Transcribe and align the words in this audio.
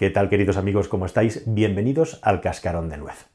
¿Qué 0.00 0.08
tal 0.08 0.30
queridos 0.30 0.56
amigos? 0.56 0.88
¿Cómo 0.88 1.04
estáis? 1.04 1.42
Bienvenidos 1.44 2.20
al 2.22 2.40
Cascarón 2.40 2.88
de 2.88 2.96
Nuez. 2.96 3.26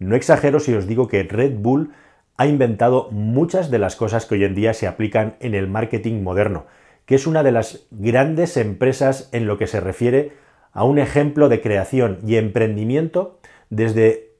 No 0.00 0.16
exagero 0.16 0.58
si 0.58 0.74
os 0.74 0.88
digo 0.88 1.06
que 1.06 1.22
Red 1.22 1.58
Bull 1.58 1.92
ha 2.36 2.48
inventado 2.48 3.08
muchas 3.12 3.70
de 3.70 3.78
las 3.78 3.94
cosas 3.94 4.26
que 4.26 4.34
hoy 4.34 4.42
en 4.42 4.56
día 4.56 4.74
se 4.74 4.88
aplican 4.88 5.36
en 5.38 5.54
el 5.54 5.68
marketing 5.68 6.24
moderno, 6.24 6.66
que 7.06 7.14
es 7.14 7.28
una 7.28 7.44
de 7.44 7.52
las 7.52 7.86
grandes 7.92 8.56
empresas 8.56 9.28
en 9.30 9.46
lo 9.46 9.58
que 9.58 9.68
se 9.68 9.78
refiere 9.78 10.32
a 10.72 10.82
un 10.82 10.98
ejemplo 10.98 11.48
de 11.48 11.60
creación 11.60 12.18
y 12.26 12.34
emprendimiento 12.34 13.38
desde 13.70 14.32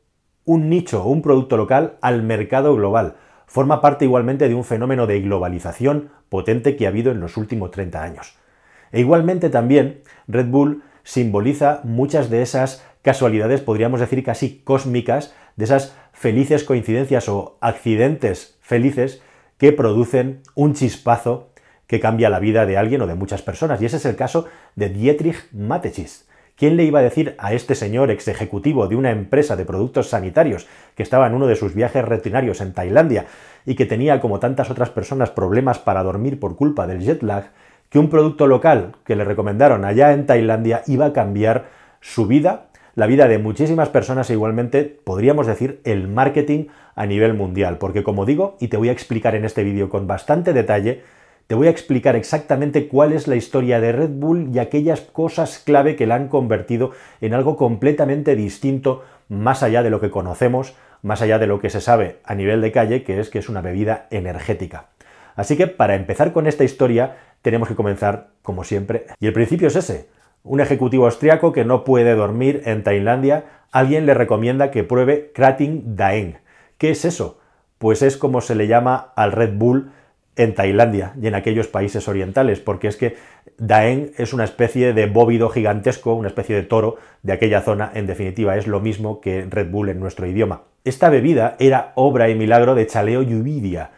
un 0.45 0.69
nicho 0.69 1.05
o 1.05 1.11
un 1.11 1.23
producto 1.23 1.57
local 1.57 1.97
al 2.01 2.25
mercado 2.25 2.75
global. 2.75 3.15
Forma 3.47 3.81
parte 3.81 4.05
igualmente 4.05 4.49
de 4.49 4.57
un 4.57 4.65
fenómeno 4.65 5.07
de 5.07 5.21
globalización 5.21 6.11
potente 6.29 6.75
que 6.75 6.87
ha 6.87 6.89
habido 6.89 7.13
en 7.13 7.21
los 7.21 7.37
últimos 7.37 7.71
30 7.71 8.03
años. 8.03 8.37
E 8.91 8.99
igualmente 8.99 9.49
también 9.49 10.03
Red 10.27 10.47
Bull 10.49 10.83
simboliza 11.05 11.81
muchas 11.85 12.31
de 12.31 12.43
esas 12.43 12.85
casualidades, 13.03 13.61
podríamos 13.61 14.01
decir 14.01 14.23
casi 14.23 14.61
cósmicas, 14.65 15.35
de 15.57 15.65
esas 15.65 15.95
felices 16.13 16.65
coincidencias 16.65 17.29
o 17.29 17.59
accidentes 17.61 18.59
felices 18.61 19.23
que 19.59 19.73
producen 19.73 20.41
un 20.55 20.75
chispazo 20.75 21.51
que 21.87 22.01
cambia 22.01 22.31
la 22.31 22.41
vida 22.41 22.65
de 22.65 22.79
alguien 22.79 23.03
o 23.03 23.07
de 23.07 23.15
muchas 23.15 23.43
personas. 23.43 23.83
Y 23.83 23.87
ese 23.87 23.99
es 23.99 24.07
el 24.07 24.17
caso 24.17 24.47
de 24.77 24.89
Dietrich 24.89 25.53
Mateschitz. 25.53 26.27
¿Quién 26.57 26.77
le 26.77 26.85
iba 26.85 27.01
a 27.01 27.03
decir 27.03 27.35
a 27.39 27.55
este 27.55 27.75
señor 27.75 28.11
ex 28.11 28.29
ejecutivo 28.29 28.87
de 28.87 28.97
una 28.97 29.11
empresa 29.11 29.57
de 29.57 29.65
productos 29.65 30.09
sanitarios 30.09 30.67
que 30.95 31.03
estaba 31.03 31.27
en 31.27 31.35
uno 31.35 31.47
de 31.47 31.57
sus 31.57 31.75
viajes 31.75 32.05
rutinarios 32.05 32.61
en 32.61 32.73
Tailandia 32.73 33.27
y 33.67 33.75
que 33.75 33.87
tenía, 33.87 34.21
como 34.21 34.39
tantas 34.39 34.71
otras 34.71 34.91
personas, 34.91 35.31
problemas 35.31 35.79
para 35.79 36.03
dormir 36.03 36.39
por 36.39 36.57
culpa 36.57 36.87
del 36.87 37.01
jet 37.01 37.23
lag, 37.23 37.51
que 37.93 37.99
un 37.99 38.09
producto 38.09 38.47
local 38.47 38.97
que 39.05 39.17
le 39.17 39.25
recomendaron 39.25 39.85
allá 39.85 40.15
en 40.15 40.25
Tailandia 40.25 40.83
iba 40.87 41.05
a 41.05 41.13
cambiar 41.13 41.67
su 42.01 42.27
vida, 42.27 42.69
la 42.95 43.07
vida 43.07 43.29
de 43.29 43.37
muchísimas 43.37 43.91
personas 43.91 44.31
e 44.31 44.33
igualmente 44.33 44.85
podríamos 44.85 45.47
decir 45.47 45.83
el 45.85 46.09
marketing 46.09 46.69
a 46.95 47.05
nivel 47.05 47.35
mundial. 47.35 47.77
Porque 47.77 48.03
como 48.03 48.25
digo, 48.25 48.57
y 48.61 48.69
te 48.69 48.79
voy 48.79 48.89
a 48.89 48.93
explicar 48.93 49.35
en 49.35 49.45
este 49.45 49.63
vídeo 49.63 49.91
con 49.91 50.07
bastante 50.07 50.55
detalle, 50.55 51.03
te 51.47 51.55
voy 51.55 51.67
a 51.67 51.71
explicar 51.71 52.17
exactamente 52.17 52.89
cuál 52.89 53.13
es 53.13 53.29
la 53.29 53.37
historia 53.37 53.79
de 53.79 53.93
Red 53.93 54.11
Bull 54.11 54.49
y 54.55 54.59
aquellas 54.59 55.03
cosas 55.03 55.59
clave 55.59 55.95
que 55.95 56.07
la 56.07 56.15
han 56.15 56.29
convertido 56.29 56.93
en 57.21 57.35
algo 57.35 57.59
completamente 57.59 58.35
distinto 58.37 59.03
más 59.29 59.63
allá 59.63 59.83
de 59.83 59.91
lo 59.91 60.01
que 60.01 60.11
conocemos, 60.11 60.75
más 61.03 61.21
allá 61.21 61.39
de 61.39 61.47
lo 61.47 61.61
que 61.61 61.69
se 61.69 61.83
sabe 61.83 62.21
a 62.25 62.35
nivel 62.35 62.63
de 62.63 62.73
calle, 62.73 63.03
que 63.03 63.21
es 63.21 63.29
que 63.29 63.39
es 63.39 63.51
una 63.51 63.61
bebida 63.61 64.07
energética. 64.11 64.92
Así 65.37 65.57
que 65.57 65.67
para 65.67 65.95
empezar 65.95 66.33
con 66.33 66.47
esta 66.47 66.65
historia 66.65 67.17
tenemos 67.43 67.69
que 67.69 67.75
comenzar 67.75 68.29
como 68.43 68.65
siempre. 68.65 69.07
Y 69.21 69.27
el 69.27 69.33
principio 69.33 69.69
es 69.69 69.77
ese. 69.77 70.09
Un 70.45 70.61
ejecutivo 70.61 71.05
austriaco 71.05 71.53
que 71.53 71.65
no 71.65 71.85
puede 71.85 72.15
dormir 72.15 72.63
en 72.65 72.83
Tailandia, 72.83 73.45
alguien 73.71 74.07
le 74.07 74.15
recomienda 74.15 74.71
que 74.71 74.85
pruebe 74.85 75.31
Krating 75.35 75.97
Daeng. 75.97 76.39
¿Qué 76.79 76.91
es 76.91 77.05
eso? 77.05 77.39
Pues 77.79 78.03
es 78.03 78.17
como 78.17 78.41
se 78.41 78.55
le 78.55 78.67
llama 78.67 79.13
al 79.17 79.33
Red 79.33 79.55
Bull 79.55 79.93
en 80.37 80.55
Tailandia 80.55 81.13
y 81.21 81.27
en 81.27 81.35
aquellos 81.35 81.69
países 81.69 82.09
orientales, 82.09 82.61
porque 82.61 82.89
es 82.89 82.97
que 82.97 83.17
Daeng 83.59 84.13
es 84.17 84.33
una 84.33 84.45
especie 84.45 84.93
de 84.93 85.07
bóvido 85.07 85.49
gigantesco, 85.51 86.15
una 86.15 86.29
especie 86.29 86.57
de 86.57 86.63
toro 86.63 86.97
de 87.23 87.33
aquella 87.33 87.61
zona, 87.61 87.91
en 87.95 88.07
definitiva 88.07 88.57
es 88.57 88.67
lo 88.67 88.81
mismo 88.81 89.21
que 89.21 89.47
Red 89.49 89.71
Bull 89.71 89.91
en 89.91 90.01
nuestro 90.01 90.27
idioma. 90.27 90.63
Esta 90.85 91.11
bebida 91.11 91.57
era 91.59 91.93
obra 91.95 92.29
y 92.29 92.35
milagro 92.35 92.75
de 92.75 92.87
Chaleo 92.87 93.23
Yuvidia, 93.23 93.91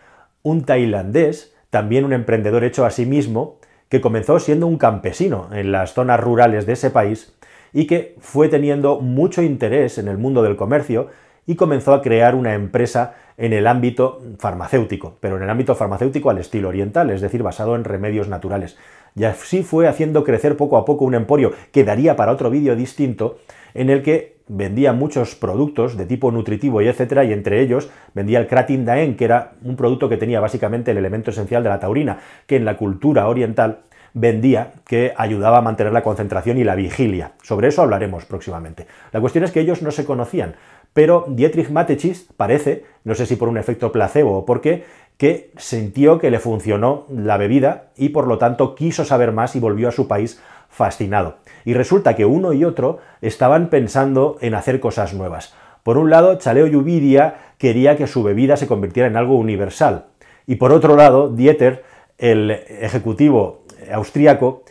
un 0.45 0.65
tailandés 0.65 1.55
también 1.71 2.05
un 2.05 2.13
emprendedor 2.13 2.63
hecho 2.63 2.87
a 2.87 2.91
sí 2.91 3.05
mismo, 3.05 3.59
que 3.89 4.01
comenzó 4.01 4.39
siendo 4.39 4.69
un 4.69 4.79
campesino 4.79 5.49
en 5.53 5.73
las 5.73 5.93
zonas 5.93 6.21
rurales 6.21 6.67
de 6.67 6.75
ese 6.75 6.91
país 6.91 7.35
y 7.73 7.89
que 7.89 8.15
fue 8.21 8.49
teniendo 8.49 9.01
mucho 9.01 9.43
interés 9.43 9.99
en 9.99 10.07
el 10.07 10.17
mundo 10.17 10.45
del 10.45 10.55
comercio 10.55 11.09
y 11.47 11.57
comenzó 11.57 11.93
a 11.93 12.01
crear 12.01 12.37
una 12.37 12.55
empresa 12.55 13.15
en 13.37 13.53
el 13.53 13.67
ámbito 13.67 14.23
farmacéutico, 14.39 15.17
pero 15.19 15.37
en 15.37 15.43
el 15.43 15.51
ámbito 15.51 15.75
farmacéutico 15.75 16.31
al 16.31 16.39
estilo 16.39 16.69
oriental, 16.69 17.11
es 17.11 17.21
decir, 17.21 17.43
basado 17.43 17.75
en 17.75 17.83
remedios 17.83 18.29
naturales. 18.29 18.77
Y 19.17 19.25
así 19.25 19.65
fue 19.65 19.89
haciendo 19.89 20.23
crecer 20.23 20.57
poco 20.57 20.77
a 20.77 20.85
poco 20.85 21.05
un 21.05 21.15
emporio 21.15 21.53
que 21.73 21.83
daría 21.83 22.15
para 22.15 22.31
otro 22.31 22.51
vídeo 22.51 22.77
distinto, 22.77 23.39
en 23.75 23.91
el 23.91 24.03
que 24.03 24.35
vendía 24.47 24.93
muchos 24.93 25.35
productos 25.35 25.97
de 25.97 26.07
tipo 26.07 26.31
nutritivo 26.31 26.83
y 26.83 26.89
etcétera, 26.89 27.25
y 27.25 27.33
entre 27.33 27.61
ellos 27.61 27.91
vendía 28.15 28.39
el 28.39 28.47
Kratin 28.47 28.85
Daen, 28.85 29.17
que 29.17 29.25
era 29.25 29.53
un 29.63 29.77
producto 29.77 30.09
que 30.09 30.17
tenía 30.17 30.41
básicamente 30.41 30.91
el 30.91 30.99
elemento 30.99 31.31
esencial 31.31 31.63
de 31.63 31.71
la 31.71 31.81
taurina, 31.81 32.19
que 32.47 32.57
en 32.57 32.65
la 32.65 32.77
cultura 32.77 33.29
oriental 33.29 33.81
vendía 34.13 34.75
que 34.87 35.13
ayudaba 35.17 35.59
a 35.59 35.63
mantener 35.63 35.93
la 35.93 36.03
concentración 36.03 36.57
y 36.59 36.65
la 36.65 36.77
vigilia. 36.77 37.33
Sobre 37.43 37.69
eso 37.69 37.83
hablaremos 37.83 38.25
próximamente. 38.25 38.87
La 39.13 39.21
cuestión 39.21 39.45
es 39.45 39.51
que 39.51 39.61
ellos 39.61 39.83
no 39.83 39.91
se 39.91 40.05
conocían, 40.05 40.55
pero 40.93 41.27
Dietrich 41.29 41.71
Mateschitz 41.71 42.29
parece, 42.37 42.85
no 43.03 43.15
sé 43.15 43.27
si 43.27 43.35
por 43.35 43.49
un 43.49 43.59
efecto 43.59 43.91
placebo 43.91 44.39
o 44.39 44.47
por 44.47 44.61
qué, 44.61 44.85
que 45.17 45.53
sintió 45.57 46.19
que 46.19 46.31
le 46.31 46.39
funcionó 46.39 47.07
la 47.09 47.37
bebida 47.37 47.91
y 47.97 48.11
por 48.11 48.27
lo 48.27 48.39
tanto 48.39 48.75
quiso 48.75 49.05
saber 49.05 49.33
más 49.33 49.55
y 49.57 49.61
volvió 49.61 49.89
a 49.89 49.93
su 49.93 50.09
país 50.09 50.41
fascinado. 50.75 51.37
Y 51.65 51.75
resulta 51.75 52.17
que 52.17 52.27
uno 52.27 52.53
y 52.53 52.65
otro 52.65 52.99
estaban 53.23 53.69
pensando 53.69 54.37
en 54.41 54.55
hacer 54.55 54.81
cosas 54.81 55.15
nuevas. 55.15 55.55
Por 55.85 55.99
un 55.99 56.11
lado, 56.11 56.37
Chaleo 56.37 56.67
Yuvidia 56.67 57.37
quería 57.59 57.97
que 57.97 58.09
su 58.09 58.25
bebida 58.25 58.57
se 58.57 58.67
convirtiera 58.67 59.09
en 59.09 59.17
algo 59.17 59.37
universal. 59.37 60.07
Y 60.47 60.57
por 60.57 60.73
otro 60.73 60.97
lado, 60.97 61.31
Dieter, 61.31 61.85
el 62.19 62.51
ejecutivo 62.51 63.65
austríaco, 63.93 64.65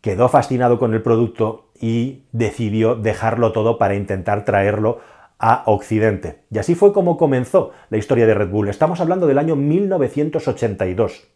quedó 0.00 0.28
fascinado 0.28 0.80
con 0.80 0.94
el 0.94 1.02
producto 1.02 1.68
y 1.80 2.24
decidió 2.32 2.96
dejarlo 2.96 3.52
todo 3.52 3.78
para 3.78 3.94
intentar 3.94 4.44
traerlo 4.44 4.98
a 5.38 5.62
Occidente. 5.66 6.40
Y 6.50 6.58
así 6.58 6.74
fue 6.74 6.92
como 6.92 7.16
comenzó 7.16 7.70
la 7.90 7.98
historia 7.98 8.26
de 8.26 8.34
Red 8.34 8.48
Bull. 8.48 8.68
Estamos 8.68 9.00
hablando 9.00 9.26
del 9.28 9.38
año 9.38 9.54
1982. 9.54 11.28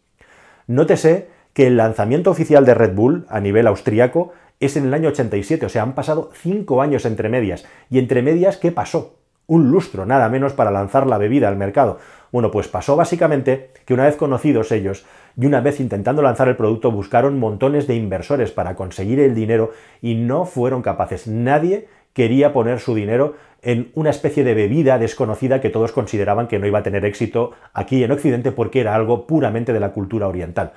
Nótese 0.67 1.29
que 1.53 1.67
el 1.67 1.77
lanzamiento 1.77 2.31
oficial 2.31 2.65
de 2.65 2.73
Red 2.73 2.93
Bull 2.93 3.25
a 3.29 3.39
nivel 3.39 3.67
austríaco 3.67 4.31
es 4.59 4.77
en 4.77 4.85
el 4.85 4.93
año 4.93 5.09
87, 5.09 5.65
o 5.65 5.69
sea, 5.69 5.81
han 5.81 5.95
pasado 5.95 6.29
cinco 6.33 6.81
años 6.81 7.05
entre 7.05 7.29
medias. 7.29 7.65
¿Y 7.89 7.97
entre 7.97 8.21
medias 8.21 8.57
qué 8.57 8.71
pasó? 8.71 9.15
Un 9.47 9.71
lustro, 9.71 10.05
nada 10.05 10.29
menos, 10.29 10.53
para 10.53 10.71
lanzar 10.71 11.07
la 11.07 11.17
bebida 11.17 11.47
al 11.47 11.57
mercado. 11.57 11.97
Bueno, 12.31 12.51
pues 12.51 12.67
pasó 12.67 12.95
básicamente 12.95 13.71
que 13.85 13.93
una 13.93 14.05
vez 14.05 14.15
conocidos 14.15 14.71
ellos 14.71 15.05
y 15.35 15.45
una 15.45 15.61
vez 15.61 15.79
intentando 15.79 16.21
lanzar 16.21 16.47
el 16.47 16.55
producto 16.55 16.91
buscaron 16.91 17.39
montones 17.39 17.87
de 17.87 17.95
inversores 17.95 18.51
para 18.51 18.75
conseguir 18.75 19.19
el 19.19 19.35
dinero 19.35 19.71
y 20.01 20.15
no 20.15 20.45
fueron 20.45 20.81
capaces. 20.81 21.27
Nadie 21.27 21.87
quería 22.13 22.53
poner 22.53 22.79
su 22.79 22.95
dinero 22.95 23.35
en 23.61 23.91
una 23.95 24.09
especie 24.09 24.43
de 24.43 24.53
bebida 24.53 24.97
desconocida 24.97 25.59
que 25.59 25.69
todos 25.69 25.91
consideraban 25.91 26.47
que 26.47 26.59
no 26.59 26.67
iba 26.67 26.79
a 26.79 26.83
tener 26.83 27.03
éxito 27.05 27.51
aquí 27.73 28.03
en 28.03 28.11
Occidente 28.11 28.51
porque 28.51 28.81
era 28.81 28.95
algo 28.95 29.27
puramente 29.27 29.73
de 29.73 29.79
la 29.79 29.91
cultura 29.91 30.27
oriental. 30.27 30.73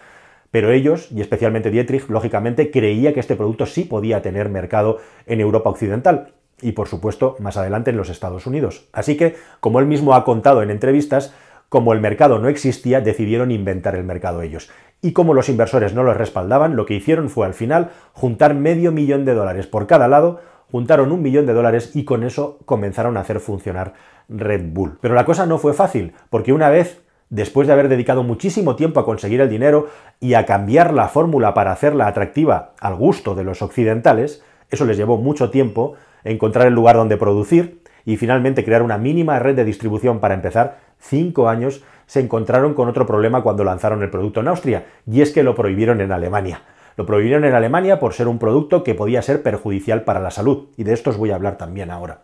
Pero 0.54 0.70
ellos, 0.70 1.10
y 1.10 1.20
especialmente 1.20 1.72
Dietrich, 1.72 2.08
lógicamente 2.08 2.70
creía 2.70 3.12
que 3.12 3.18
este 3.18 3.34
producto 3.34 3.66
sí 3.66 3.82
podía 3.82 4.22
tener 4.22 4.48
mercado 4.50 4.98
en 5.26 5.40
Europa 5.40 5.68
Occidental 5.68 6.34
y 6.62 6.70
por 6.70 6.86
supuesto 6.86 7.34
más 7.40 7.56
adelante 7.56 7.90
en 7.90 7.96
los 7.96 8.08
Estados 8.08 8.46
Unidos. 8.46 8.86
Así 8.92 9.16
que, 9.16 9.34
como 9.58 9.80
él 9.80 9.86
mismo 9.86 10.14
ha 10.14 10.24
contado 10.24 10.62
en 10.62 10.70
entrevistas, 10.70 11.34
como 11.68 11.92
el 11.92 11.98
mercado 11.98 12.38
no 12.38 12.46
existía, 12.46 13.00
decidieron 13.00 13.50
inventar 13.50 13.96
el 13.96 14.04
mercado 14.04 14.42
ellos. 14.42 14.70
Y 15.02 15.12
como 15.12 15.34
los 15.34 15.48
inversores 15.48 15.92
no 15.92 16.04
los 16.04 16.16
respaldaban, 16.16 16.76
lo 16.76 16.86
que 16.86 16.94
hicieron 16.94 17.30
fue 17.30 17.46
al 17.46 17.54
final 17.54 17.90
juntar 18.12 18.54
medio 18.54 18.92
millón 18.92 19.24
de 19.24 19.34
dólares 19.34 19.66
por 19.66 19.88
cada 19.88 20.06
lado, 20.06 20.40
juntaron 20.70 21.10
un 21.10 21.20
millón 21.20 21.46
de 21.46 21.52
dólares 21.52 21.96
y 21.96 22.04
con 22.04 22.22
eso 22.22 22.60
comenzaron 22.64 23.16
a 23.16 23.22
hacer 23.22 23.40
funcionar 23.40 23.94
Red 24.28 24.66
Bull. 24.68 24.98
Pero 25.00 25.14
la 25.14 25.24
cosa 25.24 25.46
no 25.46 25.58
fue 25.58 25.74
fácil, 25.74 26.12
porque 26.30 26.52
una 26.52 26.70
vez 26.70 27.03
después 27.34 27.66
de 27.66 27.72
haber 27.72 27.88
dedicado 27.88 28.22
muchísimo 28.22 28.76
tiempo 28.76 29.00
a 29.00 29.04
conseguir 29.04 29.40
el 29.40 29.50
dinero 29.50 29.88
y 30.20 30.34
a 30.34 30.46
cambiar 30.46 30.94
la 30.94 31.08
fórmula 31.08 31.52
para 31.52 31.72
hacerla 31.72 32.06
atractiva 32.06 32.74
al 32.80 32.94
gusto 32.94 33.34
de 33.34 33.42
los 33.42 33.60
occidentales, 33.60 34.44
eso 34.70 34.84
les 34.84 34.96
llevó 34.96 35.16
mucho 35.16 35.50
tiempo 35.50 35.94
encontrar 36.22 36.68
el 36.68 36.74
lugar 36.74 36.94
donde 36.94 37.16
producir 37.16 37.82
y 38.04 38.18
finalmente 38.18 38.64
crear 38.64 38.82
una 38.82 38.98
mínima 38.98 39.40
red 39.40 39.56
de 39.56 39.64
distribución 39.64 40.20
para 40.20 40.34
empezar, 40.34 40.78
cinco 41.00 41.48
años 41.48 41.82
se 42.06 42.20
encontraron 42.20 42.72
con 42.74 42.88
otro 42.88 43.04
problema 43.04 43.42
cuando 43.42 43.64
lanzaron 43.64 44.02
el 44.04 44.10
producto 44.10 44.40
en 44.40 44.48
Austria, 44.48 44.86
y 45.10 45.20
es 45.20 45.32
que 45.32 45.42
lo 45.42 45.56
prohibieron 45.56 46.00
en 46.00 46.12
Alemania. 46.12 46.62
Lo 46.96 47.06
prohibieron 47.06 47.44
en 47.44 47.54
Alemania 47.54 47.98
por 47.98 48.12
ser 48.12 48.28
un 48.28 48.38
producto 48.38 48.84
que 48.84 48.94
podía 48.94 49.22
ser 49.22 49.42
perjudicial 49.42 50.02
para 50.02 50.20
la 50.20 50.30
salud, 50.30 50.68
y 50.76 50.84
de 50.84 50.92
esto 50.92 51.10
os 51.10 51.16
voy 51.16 51.32
a 51.32 51.34
hablar 51.34 51.56
también 51.56 51.90
ahora. 51.90 52.20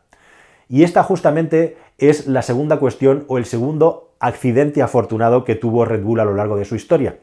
Y 0.69 0.85
esta 0.85 1.02
justamente 1.02 1.76
es 2.00 2.26
la 2.26 2.43
segunda 2.43 2.79
cuestión 2.79 3.25
o 3.29 3.38
el 3.38 3.44
segundo 3.44 4.14
accidente 4.20 4.82
afortunado 4.82 5.44
que 5.44 5.55
tuvo 5.55 5.85
Red 5.85 6.02
Bull 6.02 6.20
a 6.20 6.25
lo 6.25 6.35
largo 6.35 6.56
de 6.56 6.64
su 6.64 6.75
historia. 6.75 7.19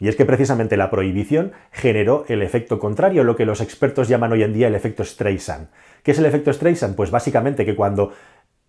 Y 0.00 0.06
es 0.06 0.14
que 0.14 0.24
precisamente 0.24 0.76
la 0.76 0.90
prohibición 0.90 1.52
generó 1.72 2.24
el 2.28 2.42
efecto 2.42 2.78
contrario, 2.78 3.24
lo 3.24 3.34
que 3.34 3.44
los 3.44 3.60
expertos 3.60 4.06
llaman 4.06 4.32
hoy 4.32 4.44
en 4.44 4.52
día 4.52 4.68
el 4.68 4.76
efecto 4.76 5.04
Streisand. 5.04 5.70
¿Qué 6.04 6.12
es 6.12 6.18
el 6.18 6.26
efecto 6.26 6.52
Streisand? 6.52 6.94
Pues 6.94 7.10
básicamente 7.10 7.66
que 7.66 7.74
cuando 7.74 8.12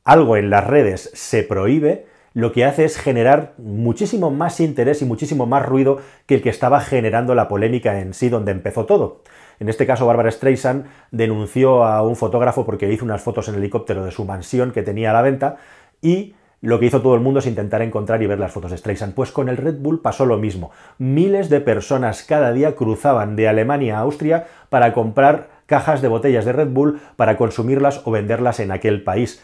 algo 0.04 0.38
en 0.38 0.50
las 0.50 0.66
redes 0.66 1.12
se 1.13 1.44
prohíbe, 1.44 2.07
lo 2.34 2.52
que 2.52 2.66
hace 2.66 2.86
es 2.86 2.98
generar 2.98 3.54
muchísimo 3.58 4.31
más 4.31 4.60
interés 4.60 5.02
y 5.02 5.06
muchísimo 5.06 5.46
más 5.46 5.66
ruido 5.66 6.00
que 6.26 6.36
el 6.36 6.42
que 6.42 6.50
estaba 6.50 6.80
generando 6.80 7.36
la 7.36 7.48
polémica 7.48 8.00
en 8.00 8.14
sí 8.14 8.30
donde 8.30 8.52
empezó 8.52 8.86
todo. 8.86 9.24
En 9.60 9.68
este 9.68 9.86
caso, 9.86 10.06
Barbara 10.06 10.31
Streisand 10.31 10.86
denunció 11.12 11.84
a 11.84 12.02
un 12.02 12.16
fotógrafo 12.16 12.66
porque 12.66 12.92
hizo 12.92 13.04
unas 13.04 13.22
fotos 13.22 13.50
en 13.50 13.56
helicóptero 13.56 14.06
de 14.06 14.12
su 14.12 14.26
mansión 14.26 14.72
que 14.72 14.84
tenía 14.84 15.10
a 15.10 15.14
la 15.14 15.22
venta 15.22 15.58
y 16.02 16.36
lo 16.62 16.80
que 16.80 16.88
hizo 16.88 17.02
todo 17.02 17.16
el 17.16 17.22
mundo 17.22 17.40
es 17.40 17.48
intentar 17.48 17.81
encontrar 17.81 18.22
y 18.22 18.28
ver 18.28 18.40
las 18.40 18.52
fotos 18.52 18.72
de 18.72 18.78
Streisand. 18.78 19.14
Pues 19.14 19.31
con 19.31 19.48
el 19.48 19.58
Red 19.58 19.78
Bull 19.80 20.02
pasó 20.02 20.26
lo 20.26 20.38
mismo. 20.38 20.72
Miles 20.98 21.50
de 21.50 21.62
personas 21.62 22.24
cada 22.24 22.52
día 22.52 22.76
cruzaban 22.76 23.36
de 23.36 23.48
Alemania 23.48 23.98
a 23.98 24.02
Austria 24.02 24.48
para 24.70 24.94
comprar 24.94 25.50
cajas 25.66 26.02
de 26.02 26.10
botellas 26.10 26.46
de 26.46 26.52
Red 26.52 26.70
Bull 26.70 27.00
para 27.16 27.38
consumirlas 27.38 28.02
o 28.06 28.12
venderlas 28.12 28.60
en 28.60 28.72
aquel 28.72 29.04
país. 29.04 29.44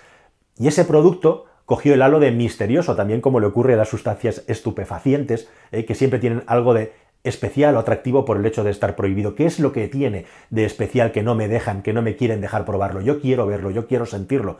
Y 0.57 0.67
ese 0.67 0.83
producto 0.83 1.45
cogió 1.65 1.93
el 1.93 2.01
halo 2.01 2.19
de 2.19 2.31
misterioso, 2.31 2.95
también 2.95 3.21
como 3.21 3.39
le 3.39 3.47
ocurre 3.47 3.73
a 3.73 3.77
las 3.77 3.89
sustancias 3.89 4.43
estupefacientes, 4.47 5.49
eh, 5.71 5.85
que 5.85 5.95
siempre 5.95 6.19
tienen 6.19 6.43
algo 6.47 6.73
de 6.73 6.93
especial 7.23 7.75
o 7.75 7.79
atractivo 7.79 8.23
por 8.23 8.37
el 8.37 8.45
hecho 8.45 8.63
de 8.63 8.71
estar 8.71 8.95
prohibido. 8.95 9.35
¿Qué 9.35 9.45
es 9.45 9.59
lo 9.59 9.71
que 9.71 9.87
tiene 9.87 10.25
de 10.51 10.65
especial 10.65 11.11
que 11.11 11.23
no 11.23 11.35
me 11.35 11.47
dejan, 11.47 11.81
que 11.81 11.91
no 11.91 12.01
me 12.01 12.15
quieren 12.15 12.39
dejar 12.39 12.65
probarlo? 12.65 13.01
Yo 13.01 13.19
quiero 13.19 13.47
verlo, 13.47 13.71
yo 13.71 13.87
quiero 13.87 14.05
sentirlo. 14.05 14.59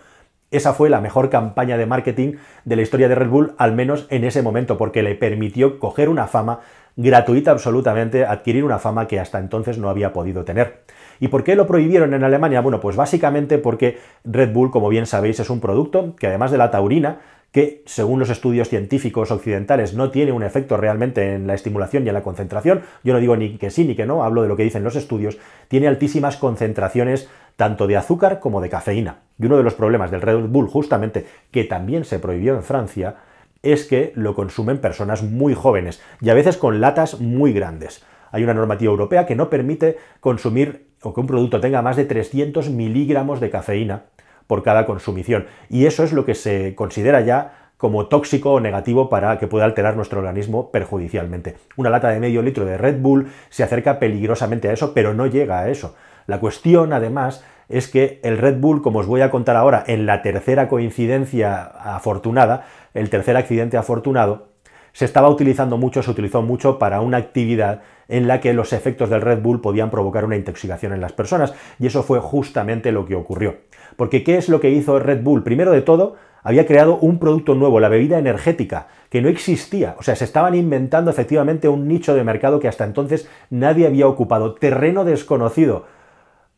Esa 0.51 0.73
fue 0.73 0.89
la 0.89 1.01
mejor 1.01 1.29
campaña 1.29 1.77
de 1.77 1.85
marketing 1.85 2.33
de 2.65 2.75
la 2.75 2.81
historia 2.81 3.07
de 3.07 3.15
Red 3.15 3.29
Bull, 3.29 3.53
al 3.57 3.73
menos 3.73 4.07
en 4.09 4.23
ese 4.23 4.41
momento, 4.41 4.77
porque 4.77 5.03
le 5.03 5.15
permitió 5.15 5.79
coger 5.79 6.09
una 6.09 6.27
fama 6.27 6.61
gratuita 6.95 7.51
absolutamente, 7.51 8.25
adquirir 8.25 8.63
una 8.63 8.79
fama 8.79 9.07
que 9.07 9.19
hasta 9.19 9.39
entonces 9.39 9.77
no 9.77 9.89
había 9.89 10.13
podido 10.13 10.45
tener. 10.45 10.83
¿Y 11.19 11.29
por 11.29 11.43
qué 11.43 11.55
lo 11.55 11.67
prohibieron 11.67 12.13
en 12.13 12.23
Alemania? 12.23 12.61
Bueno, 12.61 12.79
pues 12.79 12.95
básicamente 12.95 13.57
porque 13.57 13.97
Red 14.23 14.53
Bull, 14.53 14.71
como 14.71 14.89
bien 14.89 15.05
sabéis, 15.05 15.39
es 15.39 15.49
un 15.49 15.59
producto 15.59 16.15
que 16.15 16.27
además 16.27 16.51
de 16.51 16.57
la 16.57 16.71
taurina, 16.71 17.19
que 17.51 17.83
según 17.85 18.19
los 18.19 18.29
estudios 18.29 18.67
científicos 18.67 19.31
occidentales 19.31 19.93
no 19.93 20.11
tiene 20.11 20.33
un 20.33 20.43
efecto 20.43 20.75
realmente 20.75 21.35
en 21.35 21.47
la 21.47 21.53
estimulación 21.53 22.05
y 22.05 22.09
en 22.09 22.13
la 22.13 22.21
concentración, 22.21 22.81
yo 23.03 23.13
no 23.13 23.19
digo 23.19 23.37
ni 23.37 23.57
que 23.57 23.69
sí 23.69 23.85
ni 23.85 23.95
que 23.95 24.05
no, 24.05 24.25
hablo 24.25 24.41
de 24.41 24.49
lo 24.49 24.57
que 24.57 24.63
dicen 24.63 24.83
los 24.83 24.97
estudios, 24.97 25.37
tiene 25.69 25.87
altísimas 25.87 26.35
concentraciones 26.35 27.29
tanto 27.55 27.87
de 27.87 27.95
azúcar 27.95 28.41
como 28.41 28.59
de 28.59 28.67
cafeína. 28.67 29.19
Y 29.39 29.45
uno 29.45 29.55
de 29.55 29.63
los 29.63 29.73
problemas 29.73 30.11
del 30.11 30.21
Red 30.21 30.47
Bull, 30.47 30.67
justamente, 30.67 31.25
que 31.51 31.63
también 31.63 32.03
se 32.03 32.19
prohibió 32.19 32.55
en 32.55 32.63
Francia, 32.63 33.15
es 33.63 33.85
que 33.85 34.11
lo 34.15 34.35
consumen 34.35 34.79
personas 34.79 35.23
muy 35.23 35.53
jóvenes 35.53 36.01
y 36.21 36.29
a 36.29 36.33
veces 36.33 36.57
con 36.57 36.81
latas 36.81 37.21
muy 37.21 37.53
grandes. 37.53 38.03
Hay 38.31 38.43
una 38.43 38.53
normativa 38.53 38.91
europea 38.91 39.25
que 39.25 39.35
no 39.35 39.49
permite 39.49 39.97
consumir 40.19 40.87
o 41.05 41.13
que 41.13 41.21
un 41.21 41.27
producto 41.27 41.59
tenga 41.59 41.81
más 41.81 41.95
de 41.95 42.05
300 42.05 42.69
miligramos 42.69 43.39
de 43.39 43.49
cafeína 43.49 44.03
por 44.47 44.63
cada 44.63 44.85
consumición. 44.85 45.45
Y 45.69 45.85
eso 45.85 46.03
es 46.03 46.13
lo 46.13 46.25
que 46.25 46.35
se 46.35 46.75
considera 46.75 47.21
ya 47.21 47.69
como 47.77 48.07
tóxico 48.07 48.53
o 48.53 48.59
negativo 48.59 49.09
para 49.09 49.37
que 49.37 49.47
pueda 49.47 49.65
alterar 49.65 49.95
nuestro 49.95 50.19
organismo 50.19 50.71
perjudicialmente. 50.71 51.57
Una 51.75 51.89
lata 51.89 52.09
de 52.09 52.19
medio 52.19 52.41
litro 52.41 52.65
de 52.65 52.77
Red 52.77 52.99
Bull 53.01 53.27
se 53.49 53.63
acerca 53.63 53.99
peligrosamente 53.99 54.69
a 54.69 54.73
eso, 54.73 54.93
pero 54.93 55.13
no 55.13 55.27
llega 55.27 55.59
a 55.59 55.69
eso. 55.69 55.95
La 56.25 56.39
cuestión, 56.39 56.93
además, 56.93 57.43
es 57.69 57.87
que 57.87 58.19
el 58.23 58.37
Red 58.37 58.59
Bull, 58.59 58.81
como 58.81 58.99
os 58.99 59.07
voy 59.07 59.21
a 59.21 59.29
contar 59.29 59.55
ahora, 59.55 59.83
en 59.87 60.05
la 60.05 60.21
tercera 60.21 60.67
coincidencia 60.69 61.63
afortunada, 61.63 62.65
el 62.93 63.09
tercer 63.09 63.35
accidente 63.37 63.77
afortunado, 63.77 64.47
se 64.93 65.05
estaba 65.05 65.27
utilizando 65.29 65.77
mucho, 65.77 66.01
se 66.01 66.11
utilizó 66.11 66.41
mucho 66.41 66.79
para 66.79 67.01
una 67.01 67.17
actividad 67.17 67.81
en 68.07 68.27
la 68.27 68.39
que 68.39 68.53
los 68.53 68.73
efectos 68.73 69.09
del 69.09 69.21
Red 69.21 69.41
Bull 69.41 69.61
podían 69.61 69.91
provocar 69.91 70.25
una 70.25 70.35
intoxicación 70.35 70.93
en 70.93 71.01
las 71.01 71.13
personas, 71.13 71.53
y 71.79 71.87
eso 71.87 72.03
fue 72.03 72.19
justamente 72.19 72.91
lo 72.91 73.05
que 73.05 73.15
ocurrió. 73.15 73.57
Porque 73.95 74.23
¿qué 74.23 74.37
es 74.37 74.49
lo 74.49 74.59
que 74.59 74.69
hizo 74.69 74.99
Red 74.99 75.23
Bull? 75.23 75.43
Primero 75.43 75.71
de 75.71 75.81
todo, 75.81 76.15
había 76.43 76.67
creado 76.67 76.97
un 76.97 77.17
producto 77.17 77.55
nuevo, 77.55 77.79
la 77.79 77.89
bebida 77.89 78.19
energética, 78.19 78.87
que 79.09 79.21
no 79.21 79.29
existía. 79.29 79.95
O 79.97 80.03
sea, 80.03 80.15
se 80.15 80.25
estaban 80.25 80.53
inventando 80.53 81.09
efectivamente 81.09 81.67
un 81.67 81.87
nicho 81.87 82.13
de 82.13 82.23
mercado 82.23 82.59
que 82.59 82.67
hasta 82.67 82.83
entonces 82.83 83.27
nadie 83.49 83.87
había 83.87 84.07
ocupado. 84.07 84.53
Terreno 84.53 85.05
desconocido. 85.05 85.85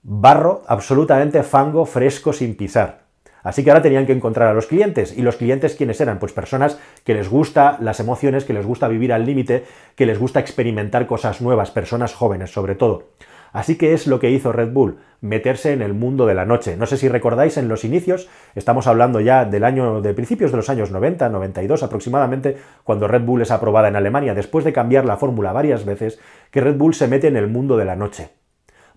Barro, 0.03 0.63
absolutamente 0.67 1.41
fango, 1.43 1.85
fresco, 1.85 2.33
sin 2.33 2.55
pisar. 2.55 3.06
Así 3.47 3.63
que 3.63 3.71
ahora 3.71 3.81
tenían 3.81 4.05
que 4.05 4.11
encontrar 4.11 4.49
a 4.49 4.53
los 4.53 4.67
clientes. 4.67 5.17
¿Y 5.17 5.21
los 5.21 5.37
clientes 5.37 5.75
quiénes 5.75 6.01
eran? 6.01 6.19
Pues 6.19 6.33
personas 6.33 6.77
que 7.05 7.13
les 7.13 7.29
gusta 7.29 7.77
las 7.79 8.01
emociones, 8.01 8.43
que 8.43 8.51
les 8.51 8.65
gusta 8.65 8.89
vivir 8.89 9.13
al 9.13 9.25
límite, 9.25 9.63
que 9.95 10.05
les 10.05 10.19
gusta 10.19 10.41
experimentar 10.41 11.07
cosas 11.07 11.39
nuevas, 11.39 11.71
personas 11.71 12.13
jóvenes 12.13 12.51
sobre 12.51 12.75
todo. 12.75 13.05
Así 13.53 13.77
que 13.77 13.93
es 13.93 14.05
lo 14.05 14.19
que 14.19 14.31
hizo 14.31 14.51
Red 14.51 14.73
Bull, 14.73 14.97
meterse 15.21 15.71
en 15.71 15.81
el 15.81 15.93
mundo 15.93 16.25
de 16.25 16.35
la 16.35 16.43
noche. 16.43 16.75
No 16.75 16.87
sé 16.87 16.97
si 16.97 17.07
recordáis 17.07 17.55
en 17.55 17.69
los 17.69 17.85
inicios, 17.85 18.27
estamos 18.53 18.85
hablando 18.85 19.21
ya 19.21 19.45
del 19.45 19.63
año 19.63 20.01
de 20.01 20.13
principios 20.13 20.51
de 20.51 20.57
los 20.57 20.69
años 20.69 20.91
90, 20.91 21.29
92 21.29 21.83
aproximadamente, 21.83 22.57
cuando 22.83 23.07
Red 23.07 23.21
Bull 23.21 23.43
es 23.43 23.51
aprobada 23.51 23.87
en 23.87 23.95
Alemania, 23.95 24.33
después 24.33 24.65
de 24.65 24.73
cambiar 24.73 25.05
la 25.05 25.15
fórmula 25.15 25.53
varias 25.53 25.85
veces, 25.85 26.19
que 26.51 26.59
Red 26.59 26.75
Bull 26.75 26.95
se 26.95 27.07
mete 27.07 27.27
en 27.27 27.37
el 27.37 27.47
mundo 27.47 27.77
de 27.77 27.85
la 27.85 27.95
noche. 27.95 28.27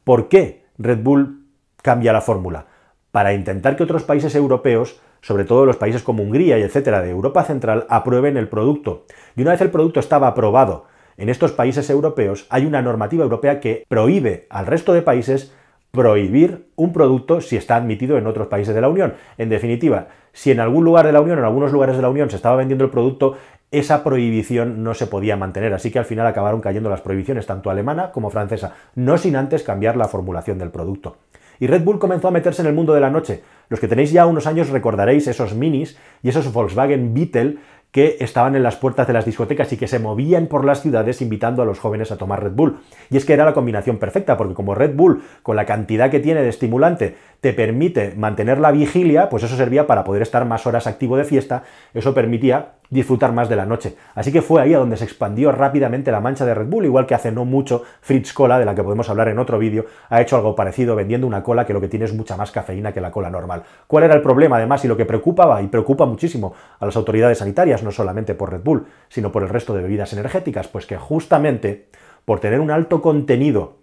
¿Por 0.03 0.29
qué 0.29 0.65
Red 0.77 1.05
Bull 1.05 1.47
cambia 1.83 2.13
la 2.13 2.21
fórmula? 2.21 2.67
Para 3.11 3.35
intentar 3.35 3.77
que 3.77 3.83
otros 3.83 4.05
países 4.05 4.35
europeos 4.35 5.01
sobre 5.23 5.45
todo 5.45 5.67
los 5.67 5.77
países 5.77 6.03
como 6.03 6.23
Hungría 6.23 6.59
y 6.59 6.63
etcétera 6.63 7.03
de 7.03 7.11
Europa 7.11 7.45
Central, 7.45 7.85
aprueben 7.91 8.39
el 8.39 8.49
producto. 8.49 9.05
Y 9.37 9.43
una 9.43 9.51
vez 9.51 9.61
el 9.61 9.71
producto 9.71 10.01
estaba 10.01 10.29
aprobado 10.29 10.87
en 11.21 11.29
estos 11.29 11.53
países 11.53 11.91
europeos 11.91 12.47
hay 12.49 12.65
una 12.65 12.81
normativa 12.81 13.25
europea 13.25 13.61
que 13.61 13.85
prohíbe 13.87 14.47
al 14.49 14.67
resto 14.67 14.95
de 14.95 15.03
países 15.03 15.53
prohibir 15.91 16.71
un 16.77 16.95
producto 16.95 17.43
si 17.43 17.59
está 17.59 17.77
admitido 17.77 18.17
en 18.17 18.27
otros 18.27 18.47
países 18.47 18.75
de 18.75 18.81
la 18.81 18.89
Unión. 18.89 19.13
En 19.37 19.51
definitiva, 19.51 20.09
si 20.33 20.51
en 20.51 20.61
algún 20.61 20.83
lugar 20.83 21.05
de 21.05 21.13
la 21.13 21.21
Unión, 21.21 21.39
en 21.39 21.45
algunos 21.45 21.73
lugares 21.73 21.97
de 21.97 22.03
la 22.03 22.09
Unión 22.09 22.31
se 22.31 22.37
estaba 22.37 22.57
vendiendo 22.57 22.87
el 22.87 22.91
producto, 22.91 23.37
esa 23.71 24.03
prohibición 24.03 24.83
no 24.83 24.95
se 24.95 25.09
podía 25.09 25.37
mantener. 25.37 25.75
Así 25.75 25.91
que 25.91 25.99
al 25.99 26.07
final 26.07 26.27
acabaron 26.27 26.63
cayendo 26.63 26.89
las 26.89 27.03
prohibiciones, 27.03 27.45
tanto 27.45 27.69
alemana 27.69 28.13
como 28.13 28.31
francesa, 28.31 28.73
no 28.95 29.19
sin 29.19 29.37
antes 29.37 29.63
cambiar 29.63 29.99
la 29.99 30.09
formulación 30.09 30.59
del 30.59 30.71
producto. 30.71 31.19
Y 31.61 31.67
Red 31.67 31.85
Bull 31.85 31.99
comenzó 31.99 32.29
a 32.29 32.33
meterse 32.33 32.63
en 32.63 32.69
el 32.69 32.75
mundo 32.75 32.95
de 32.95 33.01
la 33.01 33.11
noche. 33.11 33.43
Los 33.69 33.79
que 33.79 33.87
tenéis 33.87 34.11
ya 34.11 34.27
unos 34.27 34.49
años 34.49 34.71
recordaréis 34.71 35.29
esos 35.29 35.55
minis 35.55 35.97
y 36.23 36.31
esos 36.31 36.53
Volkswagen 36.53 37.15
Beetle 37.15 37.59
que 37.91 38.19
estaban 38.21 38.55
en 38.55 38.63
las 38.63 38.77
puertas 38.77 39.07
de 39.07 39.13
las 39.13 39.25
discotecas 39.25 39.73
y 39.73 39.77
que 39.77 39.89
se 39.89 39.99
movían 39.99 40.47
por 40.47 40.65
las 40.65 40.81
ciudades 40.81 41.21
invitando 41.23 41.63
a 41.63 41.65
los 41.65 41.81
jóvenes 41.81 42.13
a 42.13 42.17
tomar 42.17 42.43
Red 42.43 42.53
Bull. 42.53 42.79
Y 43.11 43.17
es 43.17 43.25
que 43.25 43.33
era 43.33 43.45
la 43.45 43.53
combinación 43.53 43.99
perfecta, 43.99 44.37
porque 44.37 44.55
como 44.55 44.75
Red 44.75 44.95
Bull, 44.95 45.23
con 45.43 45.57
la 45.57 45.67
cantidad 45.67 46.11
que 46.11 46.21
tiene 46.21 46.43
de 46.43 46.49
estimulante, 46.49 47.17
te 47.41 47.53
permite 47.53 48.15
mantener 48.17 48.59
la 48.59 48.71
vigilia, 48.71 49.29
pues 49.29 49.43
eso 49.43 49.57
servía 49.57 49.87
para 49.87 50.05
poder 50.05 50.23
estar 50.23 50.45
más 50.45 50.67
horas 50.67 50.87
activo 50.87 51.17
de 51.17 51.25
fiesta, 51.25 51.63
eso 51.95 52.13
permitía 52.13 52.73
disfrutar 52.91 53.33
más 53.33 53.49
de 53.49 53.57
la 53.57 53.65
noche. 53.65 53.97
Así 54.15 54.31
que 54.31 54.43
fue 54.43 54.61
ahí 54.61 54.75
a 54.75 54.79
donde 54.79 54.97
se 54.97 55.05
expandió 55.05 55.53
rápidamente 55.53 56.11
la 56.11 56.21
mancha 56.21 56.45
de 56.45 56.55
Red 56.55 56.67
Bull, 56.67 56.85
igual 56.85 57.07
que 57.07 57.15
hace 57.15 57.33
no 57.33 57.45
mucho 57.45 57.83
Fritz 58.01 58.33
Cola, 58.33 58.59
de 58.59 58.65
la 58.65 58.75
que 58.75 58.83
podemos 58.83 59.09
hablar 59.09 59.29
en 59.29 59.39
otro 59.39 59.59
vídeo, 59.59 59.87
ha 60.11 60.21
hecho 60.21 60.37
algo 60.37 60.55
parecido 60.55 60.97
vendiendo 60.97 61.27
una 61.27 61.43
cola 61.43 61.65
que 61.65 61.73
lo 61.73 61.81
que 61.81 61.89
tiene 61.89 62.05
es 62.05 62.13
mucha 62.13 62.37
más 62.37 62.51
cafeína 62.51 62.93
que 62.93 63.01
la 63.01 63.11
cola 63.11 63.31
normal. 63.31 63.63
¿Cuál 63.87 64.05
era 64.05 64.15
el 64.15 64.23
problema 64.23 64.57
además 64.57 64.85
y 64.85 64.89
lo 64.89 64.97
que 64.97 65.07
preocupaba 65.07 65.63
y 65.63 65.69
preocupa 65.69 66.05
muchísimo 66.05 66.53
a 66.79 66.85
las 66.85 66.97
autoridades 66.97 67.39
sanitarias, 67.39 67.83
no 67.83 67.91
solamente 67.91 68.35
por 68.35 68.51
Red 68.51 68.63
Bull, 68.63 68.87
sino 69.09 69.33
por 69.33 69.43
el 69.43 69.49
resto 69.49 69.73
de 69.75 69.83
bebidas 69.83 70.13
energéticas? 70.13 70.69
Pues 70.69 70.85
que 70.85 70.97
justamente 70.97 71.89
por 72.25 72.41
tener 72.41 72.61
un 72.61 72.71
alto 72.71 73.01
contenido 73.01 73.79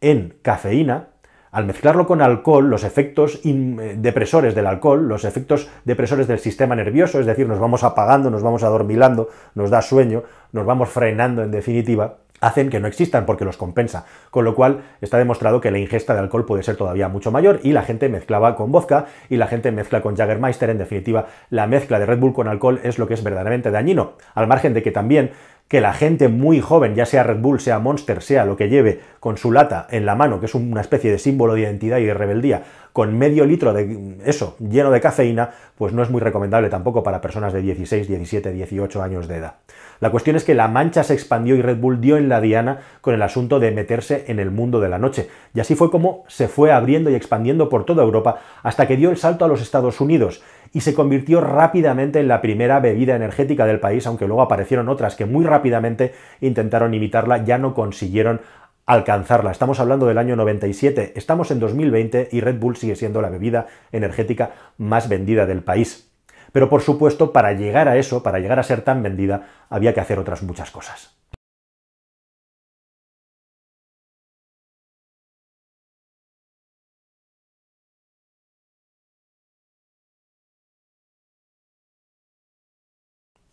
en 0.00 0.34
cafeína, 0.42 1.08
al 1.52 1.64
mezclarlo 1.64 2.06
con 2.06 2.22
alcohol, 2.22 2.70
los 2.70 2.84
efectos 2.84 3.40
eh, 3.44 3.96
depresores 3.98 4.54
del 4.54 4.66
alcohol, 4.66 5.08
los 5.08 5.24
efectos 5.24 5.68
depresores 5.84 6.28
del 6.28 6.38
sistema 6.38 6.76
nervioso, 6.76 7.20
es 7.20 7.26
decir, 7.26 7.48
nos 7.48 7.58
vamos 7.58 7.82
apagando, 7.82 8.30
nos 8.30 8.42
vamos 8.42 8.62
adormilando, 8.62 9.28
nos 9.54 9.70
da 9.70 9.82
sueño, 9.82 10.22
nos 10.52 10.66
vamos 10.66 10.88
frenando 10.88 11.42
en 11.42 11.50
definitiva, 11.50 12.18
hacen 12.40 12.70
que 12.70 12.80
no 12.80 12.88
existan 12.88 13.26
porque 13.26 13.44
los 13.44 13.56
compensa. 13.56 14.06
Con 14.30 14.44
lo 14.44 14.54
cual 14.54 14.82
está 15.00 15.18
demostrado 15.18 15.60
que 15.60 15.70
la 15.70 15.78
ingesta 15.78 16.14
de 16.14 16.20
alcohol 16.20 16.46
puede 16.46 16.62
ser 16.62 16.76
todavía 16.76 17.08
mucho 17.08 17.30
mayor 17.30 17.60
y 17.62 17.72
la 17.72 17.82
gente 17.82 18.08
mezclaba 18.08 18.56
con 18.56 18.72
vodka 18.72 19.06
y 19.28 19.36
la 19.36 19.46
gente 19.46 19.72
mezcla 19.72 20.00
con 20.00 20.16
Jaggermeister. 20.16 20.70
En 20.70 20.78
definitiva, 20.78 21.26
la 21.50 21.66
mezcla 21.66 21.98
de 21.98 22.06
Red 22.06 22.18
Bull 22.18 22.32
con 22.32 22.48
alcohol 22.48 22.80
es 22.82 22.98
lo 22.98 23.06
que 23.06 23.14
es 23.14 23.22
verdaderamente 23.22 23.70
dañino. 23.70 24.12
Al 24.34 24.46
margen 24.46 24.74
de 24.74 24.82
que 24.82 24.90
también 24.90 25.32
que 25.70 25.80
la 25.80 25.92
gente 25.92 26.26
muy 26.26 26.60
joven, 26.60 26.96
ya 26.96 27.06
sea 27.06 27.22
Red 27.22 27.38
Bull, 27.38 27.60
sea 27.60 27.78
Monster, 27.78 28.22
sea 28.22 28.44
lo 28.44 28.56
que 28.56 28.68
lleve 28.68 28.98
con 29.20 29.36
su 29.36 29.52
lata 29.52 29.86
en 29.90 30.04
la 30.04 30.16
mano, 30.16 30.40
que 30.40 30.46
es 30.46 30.54
una 30.56 30.80
especie 30.80 31.12
de 31.12 31.18
símbolo 31.20 31.54
de 31.54 31.60
identidad 31.60 31.98
y 31.98 32.06
de 32.06 32.12
rebeldía, 32.12 32.64
con 32.92 33.16
medio 33.16 33.44
litro 33.44 33.72
de 33.72 34.16
eso 34.24 34.56
lleno 34.58 34.90
de 34.90 35.00
cafeína, 35.00 35.50
pues 35.78 35.92
no 35.92 36.02
es 36.02 36.10
muy 36.10 36.20
recomendable 36.20 36.70
tampoco 36.70 37.04
para 37.04 37.20
personas 37.20 37.52
de 37.52 37.62
16, 37.62 38.08
17, 38.08 38.50
18 38.50 39.00
años 39.00 39.28
de 39.28 39.36
edad. 39.36 39.54
La 40.00 40.10
cuestión 40.10 40.34
es 40.34 40.44
que 40.44 40.54
la 40.54 40.66
mancha 40.66 41.04
se 41.04 41.14
expandió 41.14 41.54
y 41.54 41.62
Red 41.62 41.76
Bull 41.76 42.00
dio 42.00 42.16
en 42.16 42.28
la 42.28 42.40
diana 42.40 42.80
con 43.00 43.14
el 43.14 43.22
asunto 43.22 43.60
de 43.60 43.70
meterse 43.70 44.24
en 44.28 44.40
el 44.40 44.50
mundo 44.50 44.80
de 44.80 44.88
la 44.88 44.98
noche. 44.98 45.28
Y 45.54 45.60
así 45.60 45.76
fue 45.76 45.90
como 45.90 46.24
se 46.26 46.48
fue 46.48 46.72
abriendo 46.72 47.10
y 47.10 47.14
expandiendo 47.14 47.68
por 47.68 47.84
toda 47.84 48.02
Europa 48.02 48.40
hasta 48.62 48.88
que 48.88 48.96
dio 48.96 49.10
el 49.10 49.18
salto 49.18 49.44
a 49.44 49.48
los 49.48 49.60
Estados 49.60 50.00
Unidos. 50.00 50.42
Y 50.72 50.80
se 50.80 50.94
convirtió 50.94 51.40
rápidamente 51.40 52.20
en 52.20 52.28
la 52.28 52.40
primera 52.40 52.80
bebida 52.80 53.16
energética 53.16 53.66
del 53.66 53.80
país, 53.80 54.06
aunque 54.06 54.26
luego 54.26 54.42
aparecieron 54.42 54.88
otras 54.88 55.16
que 55.16 55.26
muy 55.26 55.44
rápidamente 55.44 56.14
intentaron 56.40 56.94
imitarla, 56.94 57.44
ya 57.44 57.58
no 57.58 57.74
consiguieron 57.74 58.40
alcanzarla. 58.86 59.50
Estamos 59.50 59.80
hablando 59.80 60.06
del 60.06 60.18
año 60.18 60.36
97, 60.36 61.12
estamos 61.16 61.50
en 61.50 61.60
2020 61.60 62.28
y 62.32 62.40
Red 62.40 62.58
Bull 62.58 62.76
sigue 62.76 62.96
siendo 62.96 63.20
la 63.22 63.30
bebida 63.30 63.66
energética 63.92 64.52
más 64.78 65.08
vendida 65.08 65.46
del 65.46 65.62
país. 65.62 66.10
Pero 66.52 66.68
por 66.68 66.82
supuesto, 66.82 67.32
para 67.32 67.52
llegar 67.52 67.88
a 67.88 67.96
eso, 67.96 68.22
para 68.22 68.40
llegar 68.40 68.58
a 68.58 68.64
ser 68.64 68.82
tan 68.82 69.02
vendida, 69.02 69.46
había 69.68 69.94
que 69.94 70.00
hacer 70.00 70.18
otras 70.18 70.42
muchas 70.42 70.70
cosas. 70.70 71.16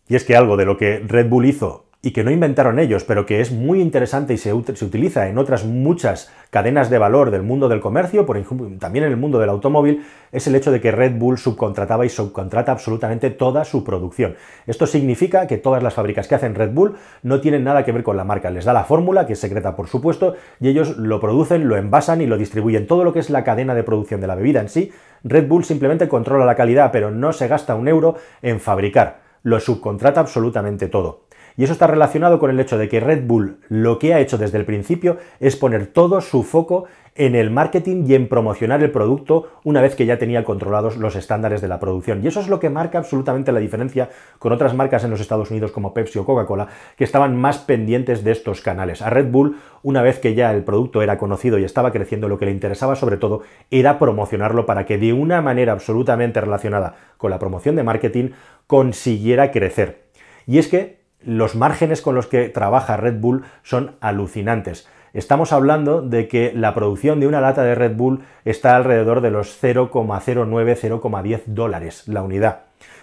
Y 0.08 0.16
es 0.16 0.24
que 0.24 0.36
algo 0.36 0.56
de 0.56 0.64
lo 0.64 0.76
que 0.76 1.02
Red 1.06 1.28
Bull 1.28 1.46
hizo 1.46 1.88
y 2.00 2.12
que 2.12 2.22
no 2.22 2.30
inventaron 2.30 2.78
ellos, 2.78 3.02
pero 3.02 3.26
que 3.26 3.40
es 3.40 3.50
muy 3.50 3.80
interesante 3.80 4.32
y 4.32 4.38
se, 4.38 4.52
utiliza 4.54 5.28
en 5.28 5.36
otras 5.36 5.64
muchas 5.64 6.32
cadenas 6.50 6.90
de 6.90 6.98
valor 6.98 7.32
del 7.32 7.42
mundo 7.42 7.68
del 7.68 7.80
comercio, 7.80 8.24
por 8.24 8.36
ejemplo, 8.36 8.70
también 8.78 9.04
en 9.04 9.10
el 9.10 9.16
mundo 9.16 9.40
del 9.40 9.48
automóvil, 9.48 10.04
es 10.30 10.46
el 10.46 10.54
hecho 10.54 10.70
de 10.70 10.80
que 10.80 10.92
Red 10.92 11.18
Bull 11.18 11.38
subcontrataba 11.38 12.06
y 12.06 12.08
subcontrata 12.08 12.70
absolutamente 12.70 13.30
toda 13.30 13.64
su 13.64 13.82
producción. 13.82 14.36
Esto 14.68 14.86
significa 14.86 15.48
que 15.48 15.58
todas 15.58 15.82
las 15.82 15.94
fábricas 15.94 16.28
que 16.28 16.36
hacen 16.36 16.54
Red 16.54 16.70
Bull 16.70 16.94
no 17.24 17.40
tienen 17.40 17.64
nada 17.64 17.84
que 17.84 17.90
ver 17.90 18.04
con 18.04 18.16
la 18.16 18.24
marca. 18.24 18.50
Les 18.50 18.64
da 18.64 18.72
la 18.72 18.84
fórmula, 18.84 19.26
que 19.26 19.32
es 19.32 19.40
secreta 19.40 19.74
por 19.74 19.88
supuesto, 19.88 20.36
y 20.60 20.68
ellos 20.68 20.96
lo 20.98 21.20
producen, 21.20 21.68
lo 21.68 21.76
envasan 21.76 22.20
y 22.20 22.26
lo 22.26 22.38
distribuyen. 22.38 22.86
Todo 22.86 23.02
lo 23.02 23.12
que 23.12 23.18
es 23.18 23.28
la 23.28 23.42
cadena 23.42 23.74
de 23.74 23.82
producción 23.82 24.20
de 24.20 24.28
la 24.28 24.36
bebida 24.36 24.60
en 24.60 24.68
sí, 24.68 24.92
Red 25.24 25.48
Bull 25.48 25.64
simplemente 25.64 26.06
controla 26.06 26.46
la 26.46 26.54
calidad, 26.54 26.92
pero 26.92 27.10
no 27.10 27.32
se 27.32 27.48
gasta 27.48 27.74
un 27.74 27.88
euro 27.88 28.14
en 28.40 28.60
fabricar. 28.60 29.27
Lo 29.42 29.60
subcontrata 29.60 30.20
absolutamente 30.20 30.88
todo. 30.88 31.27
Y 31.58 31.64
eso 31.64 31.72
está 31.72 31.88
relacionado 31.88 32.38
con 32.38 32.50
el 32.50 32.60
hecho 32.60 32.78
de 32.78 32.88
que 32.88 33.00
Red 33.00 33.26
Bull 33.26 33.58
lo 33.68 33.98
que 33.98 34.14
ha 34.14 34.20
hecho 34.20 34.38
desde 34.38 34.58
el 34.58 34.64
principio 34.64 35.18
es 35.40 35.56
poner 35.56 35.88
todo 35.88 36.20
su 36.20 36.44
foco 36.44 36.84
en 37.16 37.34
el 37.34 37.50
marketing 37.50 38.04
y 38.06 38.14
en 38.14 38.28
promocionar 38.28 38.80
el 38.80 38.92
producto 38.92 39.48
una 39.64 39.82
vez 39.82 39.96
que 39.96 40.06
ya 40.06 40.18
tenía 40.18 40.44
controlados 40.44 40.96
los 40.98 41.16
estándares 41.16 41.60
de 41.60 41.66
la 41.66 41.80
producción. 41.80 42.22
Y 42.22 42.28
eso 42.28 42.38
es 42.38 42.46
lo 42.46 42.60
que 42.60 42.70
marca 42.70 42.98
absolutamente 42.98 43.50
la 43.50 43.58
diferencia 43.58 44.08
con 44.38 44.52
otras 44.52 44.72
marcas 44.72 45.02
en 45.02 45.10
los 45.10 45.20
Estados 45.20 45.50
Unidos 45.50 45.72
como 45.72 45.92
Pepsi 45.92 46.20
o 46.20 46.24
Coca-Cola, 46.24 46.68
que 46.96 47.02
estaban 47.02 47.36
más 47.36 47.58
pendientes 47.58 48.22
de 48.22 48.30
estos 48.30 48.60
canales. 48.60 49.02
A 49.02 49.10
Red 49.10 49.32
Bull, 49.32 49.56
una 49.82 50.00
vez 50.02 50.20
que 50.20 50.34
ya 50.34 50.54
el 50.54 50.62
producto 50.62 51.02
era 51.02 51.18
conocido 51.18 51.58
y 51.58 51.64
estaba 51.64 51.90
creciendo, 51.90 52.28
lo 52.28 52.38
que 52.38 52.46
le 52.46 52.52
interesaba 52.52 52.94
sobre 52.94 53.16
todo 53.16 53.42
era 53.72 53.98
promocionarlo 53.98 54.64
para 54.64 54.86
que 54.86 54.96
de 54.96 55.12
una 55.12 55.42
manera 55.42 55.72
absolutamente 55.72 56.40
relacionada 56.40 56.94
con 57.16 57.32
la 57.32 57.40
promoción 57.40 57.74
de 57.74 57.82
marketing 57.82 58.30
consiguiera 58.68 59.50
crecer. 59.50 60.04
Y 60.46 60.58
es 60.58 60.68
que 60.68 60.97
los 61.28 61.54
márgenes 61.54 62.00
con 62.00 62.14
los 62.14 62.26
que 62.26 62.48
trabaja 62.48 62.96
Red 62.96 63.20
Bull 63.20 63.44
son 63.62 63.96
alucinantes. 64.00 64.88
Estamos 65.12 65.52
hablando 65.52 66.00
de 66.00 66.26
que 66.26 66.52
la 66.54 66.72
producción 66.72 67.20
de 67.20 67.26
una 67.26 67.42
lata 67.42 67.62
de 67.62 67.74
Red 67.74 67.96
Bull 67.96 68.22
está 68.46 68.76
alrededor 68.76 69.20
de 69.20 69.30
los 69.30 69.62
0,09-0,10 69.62 71.42
dólares 71.44 72.08
la 72.08 72.22
unidad. 72.22 72.60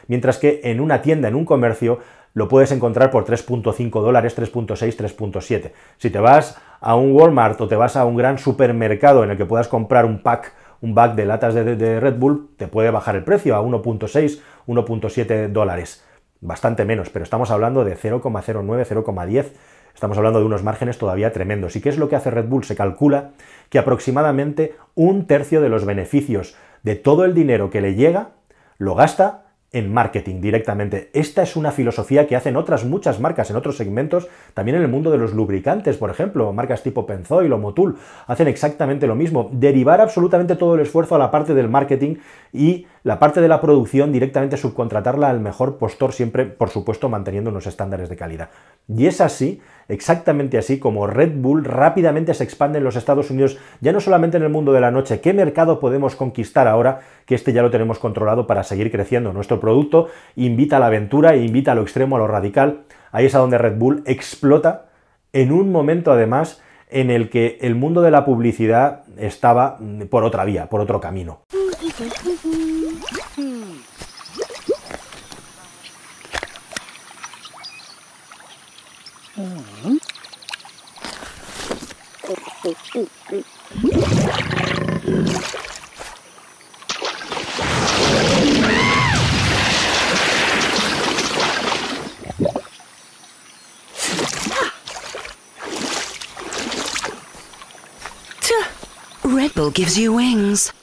Mientras 0.07 0.39
que 0.39 0.61
en 0.63 0.79
una 0.79 1.03
tienda, 1.03 1.27
en 1.27 1.35
un 1.35 1.45
comercio, 1.45 1.99
lo 2.33 2.47
puedes 2.47 2.71
encontrar 2.71 3.11
por 3.11 3.25
3.5 3.25 4.01
dólares, 4.01 4.35
3.6, 4.35 4.75
3.7. 4.75 5.71
Si 5.97 6.09
te 6.09 6.19
vas 6.19 6.59
a 6.81 6.95
un 6.95 7.11
Walmart 7.11 7.61
o 7.61 7.67
te 7.67 7.75
vas 7.75 7.95
a 7.95 8.05
un 8.05 8.17
gran 8.17 8.39
supermercado 8.39 9.23
en 9.23 9.29
el 9.29 9.37
que 9.37 9.45
puedas 9.45 9.67
comprar 9.67 10.03
un 10.03 10.23
pack, 10.23 10.51
un 10.81 10.95
pack 10.95 11.13
de 11.13 11.25
latas 11.25 11.53
de, 11.53 11.75
de 11.75 11.99
Red 11.99 12.15
Bull, 12.17 12.49
te 12.57 12.67
puede 12.67 12.89
bajar 12.89 13.15
el 13.15 13.23
precio 13.23 13.55
a 13.55 13.61
1.6, 13.61 14.41
1.7 14.65 15.47
dólares 15.49 16.03
bastante 16.41 16.85
menos, 16.85 17.09
pero 17.09 17.23
estamos 17.23 17.51
hablando 17.51 17.83
de 17.83 17.97
0,09, 17.97 18.85
0,10, 18.85 19.45
estamos 19.93 20.17
hablando 20.17 20.39
de 20.39 20.45
unos 20.45 20.63
márgenes 20.63 20.97
todavía 20.97 21.31
tremendos. 21.31 21.75
¿Y 21.75 21.81
qué 21.81 21.89
es 21.89 21.97
lo 21.97 22.09
que 22.09 22.15
hace 22.15 22.31
Red 22.31 22.47
Bull? 22.47 22.63
Se 22.63 22.75
calcula 22.75 23.31
que 23.69 23.79
aproximadamente 23.79 24.75
un 24.93 25.27
tercio 25.27 25.61
de 25.61 25.69
los 25.69 25.85
beneficios 25.85 26.55
de 26.83 26.95
todo 26.95 27.25
el 27.25 27.33
dinero 27.33 27.69
que 27.69 27.81
le 27.81 27.95
llega 27.95 28.31
lo 28.77 28.95
gasta 28.95 29.45
en 29.75 29.91
marketing 29.91 30.39
directamente. 30.39 31.09
Esta 31.11 31.43
es 31.43 31.57
una 31.57 31.71
filosofía 31.71 32.27
que 32.27 32.37
hacen 32.37 32.55
otras 32.55 32.85
muchas 32.85 33.19
marcas 33.19 33.49
en 33.49 33.57
otros 33.57 33.75
segmentos, 33.75 34.29
también 34.53 34.77
en 34.77 34.83
el 34.83 34.87
mundo 34.87 35.11
de 35.11 35.17
los 35.17 35.33
lubricantes, 35.33 35.97
por 35.97 36.09
ejemplo, 36.09 36.53
marcas 36.53 36.81
tipo 36.81 37.05
Penzoil 37.05 37.51
o 37.51 37.57
Motul, 37.57 37.97
hacen 38.25 38.47
exactamente 38.47 39.05
lo 39.05 39.15
mismo, 39.15 39.49
derivar 39.51 39.99
absolutamente 39.99 40.55
todo 40.55 40.75
el 40.75 40.81
esfuerzo 40.81 41.15
a 41.15 41.19
la 41.19 41.29
parte 41.29 41.53
del 41.53 41.67
marketing 41.67 42.15
y 42.53 42.87
la 43.05 43.19
parte 43.19 43.39
de 43.39 43.47
la 43.47 43.61
producción 43.61 44.11
directamente 44.11 44.57
subcontratarla 44.57 45.29
al 45.29 45.39
mejor 45.39 45.77
postor, 45.77 46.11
siempre, 46.11 46.45
por 46.45 46.71
supuesto, 46.71 47.07
manteniendo 47.07 47.51
unos 47.51 47.67
estándares 47.67 48.09
de 48.09 48.15
calidad. 48.15 48.49
Y 48.87 49.05
es 49.05 49.21
así, 49.21 49.61
exactamente 49.87 50.57
así, 50.57 50.79
como 50.79 51.05
Red 51.05 51.33
Bull 51.35 51.65
rápidamente 51.65 52.33
se 52.33 52.43
expande 52.43 52.79
en 52.79 52.83
los 52.83 52.95
Estados 52.95 53.29
Unidos, 53.29 53.59
ya 53.79 53.91
no 53.91 53.99
solamente 53.99 54.37
en 54.37 54.43
el 54.43 54.49
mundo 54.49 54.73
de 54.73 54.81
la 54.81 54.89
noche, 54.89 55.21
¿qué 55.21 55.33
mercado 55.33 55.79
podemos 55.79 56.15
conquistar 56.15 56.67
ahora 56.67 57.01
que 57.27 57.35
este 57.35 57.53
ya 57.53 57.61
lo 57.61 57.69
tenemos 57.69 57.99
controlado 57.99 58.47
para 58.47 58.63
seguir 58.63 58.91
creciendo? 58.91 59.33
Nuestro 59.33 59.59
producto 59.59 60.07
invita 60.35 60.77
a 60.77 60.79
la 60.79 60.87
aventura 60.87 61.35
e 61.35 61.45
invita 61.45 61.73
a 61.73 61.75
lo 61.75 61.83
extremo, 61.83 62.15
a 62.15 62.19
lo 62.19 62.27
radical. 62.27 62.85
Ahí 63.11 63.27
es 63.27 63.35
a 63.35 63.37
donde 63.37 63.59
Red 63.59 63.77
Bull 63.77 64.01
explota 64.07 64.87
en 65.31 65.51
un 65.51 65.71
momento 65.71 66.11
además 66.11 66.59
en 66.89 67.11
el 67.11 67.29
que 67.29 67.59
el 67.61 67.75
mundo 67.75 68.01
de 68.01 68.09
la 68.09 68.25
publicidad 68.25 69.03
estaba 69.15 69.77
por 70.09 70.23
otra 70.23 70.43
vía, 70.43 70.69
por 70.69 70.81
otro 70.81 70.99
camino. 70.99 71.41
Red 99.23 99.53
Bull 99.55 99.71
gives 99.71 99.97
you 99.97 100.15
wings. 100.15 100.73